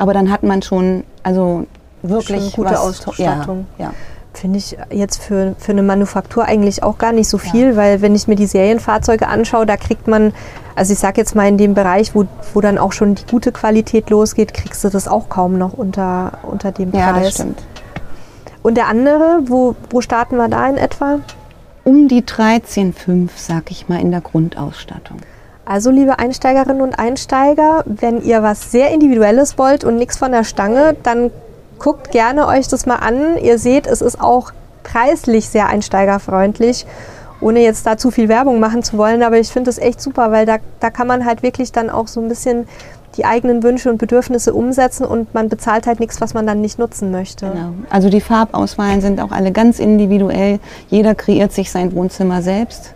Aber 0.02 0.16
dann 0.16 0.32
hat 0.32 0.42
man 0.42 0.64
schon, 0.64 1.04
also 1.22 1.68
wirklich 2.02 2.42
schon 2.42 2.64
gute 2.64 2.72
was, 2.72 2.80
Ausstattung. 2.80 3.68
Ja, 3.78 3.86
ja. 3.86 3.94
Finde 4.34 4.58
ich 4.58 4.76
jetzt 4.90 5.22
für, 5.22 5.54
für 5.60 5.74
eine 5.74 5.84
Manufaktur 5.84 6.44
eigentlich 6.44 6.82
auch 6.82 6.98
gar 6.98 7.12
nicht 7.12 7.30
so 7.30 7.38
viel, 7.38 7.72
ja. 7.72 7.76
weil 7.76 8.02
wenn 8.02 8.16
ich 8.16 8.28
mir 8.28 8.36
die 8.36 8.48
Serienfahrzeuge 8.48 9.28
anschaue, 9.28 9.68
da 9.68 9.78
kriegt 9.78 10.08
man, 10.08 10.34
also 10.76 10.92
ich 10.92 10.98
sage 10.98 11.22
jetzt 11.22 11.36
mal 11.36 11.48
in 11.48 11.60
dem 11.60 11.76
Bereich, 11.76 12.16
wo, 12.16 12.26
wo 12.56 12.62
dann 12.62 12.80
auch 12.80 12.94
schon 12.94 13.14
die 13.14 13.28
gute 13.30 13.52
Qualität 13.52 14.10
losgeht, 14.10 14.56
kriegst 14.56 14.84
du 14.84 14.90
das 14.90 15.08
auch 15.08 15.30
kaum 15.30 15.60
noch 15.60 15.74
unter, 15.74 16.40
unter 16.50 16.72
dem 16.72 16.90
Preis. 16.90 17.02
Ja, 17.02 17.20
das 17.20 17.34
stimmt. 17.36 17.62
Und 18.64 18.78
der 18.78 18.88
andere, 18.88 19.42
wo, 19.44 19.76
wo 19.92 20.02
starten 20.02 20.36
wir 20.38 20.48
da 20.48 20.68
in 20.68 20.78
etwa? 20.78 21.20
Um 21.84 22.08
die 22.08 22.24
13,5, 22.24 23.30
sag 23.36 23.70
ich 23.70 23.88
mal, 23.88 24.02
in 24.02 24.10
der 24.10 24.22
Grundausstattung. 24.22 25.20
Also, 25.72 25.90
liebe 25.90 26.20
Einsteigerinnen 26.20 26.82
und 26.82 27.00
Einsteiger, 27.00 27.86
wenn 27.86 28.22
ihr 28.26 28.44
was 28.44 28.74
sehr 28.74 28.92
Individuelles 28.92 29.58
wollt 29.58 29.86
und 29.86 29.96
nichts 29.96 30.18
von 30.18 30.34
der 30.34 30.44
Stange, 30.44 30.98
dann 31.02 31.32
guckt 31.80 32.12
gerne 32.12 32.46
euch 32.48 32.68
das 32.68 32.86
mal 32.86 32.98
an. 32.98 33.38
Ihr 33.42 33.58
seht, 33.58 33.88
es 33.88 34.02
ist 34.02 34.20
auch 34.20 34.52
preislich 34.84 35.48
sehr 35.48 35.68
einsteigerfreundlich, 35.68 36.86
ohne 37.40 37.62
jetzt 37.62 37.86
da 37.86 37.96
zu 37.96 38.12
viel 38.12 38.28
Werbung 38.28 38.60
machen 38.60 38.84
zu 38.84 38.98
wollen. 38.98 39.24
Aber 39.24 39.40
ich 39.40 39.48
finde 39.48 39.70
es 39.70 39.78
echt 39.78 40.02
super, 40.02 40.30
weil 40.34 40.46
da, 40.46 40.58
da 40.82 40.90
kann 40.90 41.08
man 41.08 41.26
halt 41.26 41.42
wirklich 41.42 41.72
dann 41.72 41.90
auch 41.90 42.10
so 42.10 42.20
ein 42.20 42.28
bisschen 42.28 42.68
die 43.16 43.24
eigenen 43.24 43.64
Wünsche 43.64 43.90
und 43.90 43.98
Bedürfnisse 43.98 44.54
umsetzen 44.54 45.06
und 45.06 45.34
man 45.34 45.48
bezahlt 45.48 45.88
halt 45.88 46.02
nichts, 46.02 46.20
was 46.20 46.34
man 46.34 46.46
dann 46.46 46.60
nicht 46.60 46.80
nutzen 46.80 47.12
möchte. 47.12 47.46
Genau. 47.46 47.70
Also 47.90 48.10
die 48.10 48.20
Farbauswahlen 48.20 49.00
sind 49.00 49.22
auch 49.22 49.32
alle 49.32 49.54
ganz 49.54 49.80
individuell. 49.80 50.60
Jeder 50.90 51.16
kreiert 51.16 51.54
sich 51.54 51.72
sein 51.72 51.96
Wohnzimmer 51.96 52.42
selbst. 52.42 52.94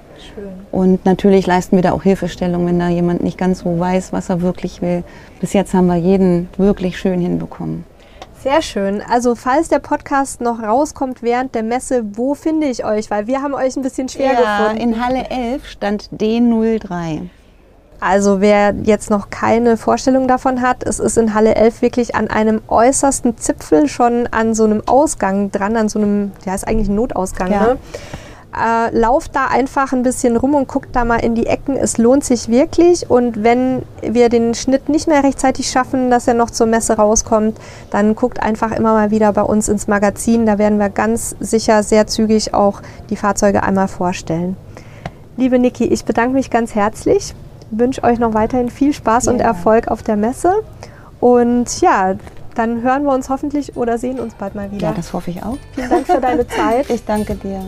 Und 0.72 1.06
natürlich 1.06 1.48
leisten 1.48 1.76
wir 1.76 1.84
da 1.84 1.92
auch 1.92 2.04
Hilfestellung, 2.04 2.66
wenn 2.66 2.80
da 2.80 2.90
jemand 2.90 3.24
nicht 3.24 3.38
ganz 3.38 3.60
so 3.60 3.80
weiß, 3.80 4.14
was 4.14 4.30
er 4.30 4.42
wirklich 4.42 4.82
will. 4.82 5.04
Bis 5.40 5.54
jetzt 5.54 5.74
haben 5.74 5.88
wir 5.88 5.96
jeden 5.96 6.50
wirklich 6.58 6.98
schön 6.98 7.22
hinbekommen. 7.22 7.86
Sehr 8.44 8.62
schön. 8.62 9.02
Also 9.10 9.34
falls 9.34 9.70
der 9.70 9.80
Podcast 9.80 10.40
noch 10.40 10.62
rauskommt 10.62 11.24
während 11.24 11.56
der 11.56 11.64
Messe, 11.64 12.04
wo 12.14 12.36
finde 12.36 12.68
ich 12.68 12.86
euch? 12.86 13.10
Weil 13.10 13.26
wir 13.26 13.42
haben 13.42 13.56
euch 13.56 13.76
ein 13.76 13.82
bisschen 13.82 14.08
schwer 14.08 14.34
ja, 14.34 14.60
gefunden. 14.60 14.82
In 14.82 15.04
Halle 15.04 15.30
11 15.32 15.66
stand 15.68 16.10
D03. 16.16 17.22
Also 18.00 18.42
wer 18.42 18.76
jetzt 18.84 19.10
noch 19.10 19.32
keine 19.32 19.78
Vorstellung 19.78 20.28
davon 20.28 20.62
hat, 20.62 20.84
es 20.84 21.00
ist 21.00 21.18
in 21.18 21.34
Halle 21.34 21.56
11 21.56 21.82
wirklich 21.82 22.16
an 22.16 22.28
einem 22.28 22.62
äußersten 22.68 23.38
Zipfel 23.38 23.88
schon 23.88 24.28
an 24.28 24.54
so 24.54 24.66
einem 24.66 24.84
Ausgang 24.86 25.52
dran, 25.52 25.76
an 25.76 25.90
so 25.90 25.98
einem, 25.98 26.32
ja 26.46 26.54
ist 26.54 26.68
eigentlich 26.68 26.90
ein 26.90 26.96
Notausgang, 26.96 27.52
ja. 27.52 27.62
ne? 27.62 27.78
Äh, 28.56 28.96
lauft 28.98 29.36
da 29.36 29.48
einfach 29.48 29.92
ein 29.92 30.04
bisschen 30.04 30.38
rum 30.38 30.56
und 30.56 30.68
guckt 30.68 30.96
da 30.96 31.06
mal 31.06 31.18
in 31.18 31.36
die 31.36 31.48
Ecken. 31.48 31.76
Es 31.76 31.98
lohnt 31.98 32.24
sich 32.24 32.48
wirklich. 32.48 33.10
Und 33.10 33.44
wenn 33.44 33.82
wir 34.02 34.30
den 34.30 34.54
Schnitt 34.54 34.90
nicht 34.90 35.08
mehr 35.08 35.24
rechtzeitig 35.24 35.70
schaffen, 35.70 36.10
dass 36.10 36.28
er 36.28 36.34
noch 36.34 36.50
zur 36.50 36.68
Messe 36.68 36.94
rauskommt, 36.94 37.58
dann 37.92 38.16
guckt 38.16 38.42
einfach 38.42 38.72
immer 38.72 38.94
mal 38.94 39.12
wieder 39.12 39.34
bei 39.34 39.42
uns 39.42 39.68
ins 39.68 39.88
Magazin. 39.88 40.46
Da 40.46 40.58
werden 40.58 40.80
wir 40.80 40.90
ganz 40.90 41.36
sicher 41.40 41.84
sehr 41.84 42.08
zügig 42.08 42.54
auch 42.54 42.82
die 43.10 43.16
Fahrzeuge 43.16 43.64
einmal 43.64 43.88
vorstellen. 43.88 44.56
Liebe 45.38 45.60
Niki, 45.60 45.86
ich 45.86 46.06
bedanke 46.06 46.34
mich 46.34 46.50
ganz 46.50 46.76
herzlich. 46.76 47.36
Wünsche 47.72 48.04
euch 48.04 48.20
noch 48.20 48.34
weiterhin 48.34 48.70
viel 48.70 48.94
Spaß 48.94 49.26
ja. 49.26 49.32
und 49.34 49.40
Erfolg 49.40 49.90
auf 49.90 50.02
der 50.02 50.16
Messe. 50.16 50.54
Und 51.20 51.82
ja, 51.82 52.16
dann 52.56 52.82
hören 52.82 53.04
wir 53.04 53.14
uns 53.14 53.30
hoffentlich 53.30 53.76
oder 53.76 53.98
sehen 53.98 54.20
uns 54.20 54.34
bald 54.34 54.56
mal 54.56 54.72
wieder. 54.72 54.88
Ja, 54.88 54.94
das 54.94 55.12
hoffe 55.12 55.32
ich 55.32 55.44
auch. 55.44 55.58
Vielen 55.74 55.90
Dank 55.90 56.06
für 56.06 56.22
deine 56.22 56.48
Zeit. 56.48 56.90
Ich 56.90 57.04
danke 57.04 57.36
dir. 57.36 57.62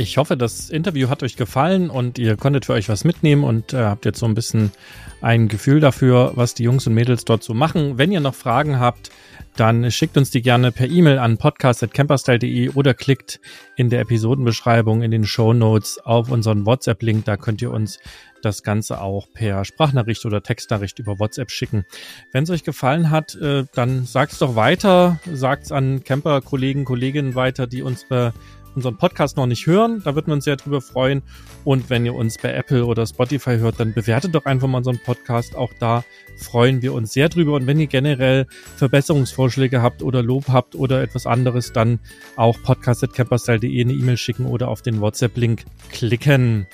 Ich 0.00 0.16
hoffe, 0.16 0.36
das 0.36 0.70
Interview 0.70 1.08
hat 1.08 1.24
euch 1.24 1.34
gefallen 1.34 1.90
und 1.90 2.20
ihr 2.20 2.36
konntet 2.36 2.66
für 2.66 2.72
euch 2.72 2.88
was 2.88 3.02
mitnehmen 3.02 3.42
und 3.42 3.72
äh, 3.72 3.78
habt 3.78 4.04
jetzt 4.04 4.20
so 4.20 4.26
ein 4.26 4.34
bisschen 4.34 4.70
ein 5.20 5.48
Gefühl 5.48 5.80
dafür, 5.80 6.32
was 6.36 6.54
die 6.54 6.62
Jungs 6.62 6.86
und 6.86 6.94
Mädels 6.94 7.24
dort 7.24 7.42
so 7.42 7.52
machen. 7.52 7.98
Wenn 7.98 8.12
ihr 8.12 8.20
noch 8.20 8.36
Fragen 8.36 8.78
habt, 8.78 9.10
dann 9.56 9.90
schickt 9.90 10.16
uns 10.16 10.30
die 10.30 10.40
gerne 10.40 10.70
per 10.70 10.88
E-Mail 10.88 11.18
an 11.18 11.36
podcast.camperstyle.de 11.36 12.70
oder 12.70 12.94
klickt 12.94 13.40
in 13.74 13.90
der 13.90 14.00
Episodenbeschreibung 14.00 15.02
in 15.02 15.10
den 15.10 15.24
Show 15.24 15.52
Notes 15.52 15.98
auf 15.98 16.30
unseren 16.30 16.64
WhatsApp-Link. 16.64 17.24
Da 17.24 17.36
könnt 17.36 17.60
ihr 17.60 17.72
uns 17.72 17.98
das 18.40 18.62
Ganze 18.62 19.00
auch 19.00 19.26
per 19.32 19.64
Sprachnachricht 19.64 20.24
oder 20.24 20.44
Textnachricht 20.44 21.00
über 21.00 21.18
WhatsApp 21.18 21.50
schicken. 21.50 21.84
Wenn 22.30 22.44
es 22.44 22.50
euch 22.50 22.62
gefallen 22.62 23.10
hat, 23.10 23.34
äh, 23.34 23.64
dann 23.74 24.04
sagt's 24.04 24.38
doch 24.38 24.54
weiter, 24.54 25.18
sagt's 25.32 25.72
an 25.72 26.04
Camper-Kollegen, 26.04 26.84
Kolleginnen 26.84 27.34
weiter, 27.34 27.66
die 27.66 27.82
unsere 27.82 28.32
unseren 28.78 28.96
Podcast 28.96 29.36
noch 29.36 29.46
nicht 29.46 29.66
hören, 29.66 30.02
da 30.04 30.14
würden 30.14 30.28
wir 30.28 30.34
uns 30.34 30.44
sehr 30.44 30.56
drüber 30.56 30.80
freuen. 30.80 31.22
Und 31.64 31.90
wenn 31.90 32.06
ihr 32.06 32.14
uns 32.14 32.38
bei 32.38 32.52
Apple 32.52 32.86
oder 32.86 33.06
Spotify 33.06 33.58
hört, 33.58 33.78
dann 33.80 33.92
bewertet 33.92 34.34
doch 34.34 34.46
einfach 34.46 34.68
mal 34.68 34.78
unseren 34.78 34.98
Podcast. 34.98 35.54
Auch 35.54 35.72
da 35.78 36.04
freuen 36.38 36.80
wir 36.80 36.94
uns 36.94 37.12
sehr 37.12 37.28
drüber. 37.28 37.54
Und 37.54 37.66
wenn 37.66 37.78
ihr 37.78 37.86
generell 37.86 38.46
Verbesserungsvorschläge 38.76 39.82
habt 39.82 40.02
oder 40.02 40.22
Lob 40.22 40.48
habt 40.48 40.74
oder 40.74 41.02
etwas 41.02 41.26
anderes, 41.26 41.72
dann 41.72 41.98
auch 42.36 42.56
podcast.camperstyle.de 42.62 43.80
eine 43.80 43.92
E-Mail 43.92 44.16
schicken 44.16 44.46
oder 44.46 44.68
auf 44.68 44.82
den 44.82 45.00
WhatsApp-Link 45.00 45.64
klicken. 45.90 46.66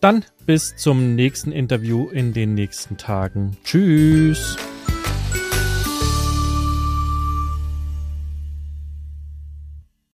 Dann 0.00 0.24
bis 0.46 0.76
zum 0.76 1.14
nächsten 1.14 1.52
Interview 1.52 2.08
in 2.08 2.32
den 2.32 2.54
nächsten 2.54 2.96
Tagen. 2.96 3.56
Tschüss. 3.64 4.56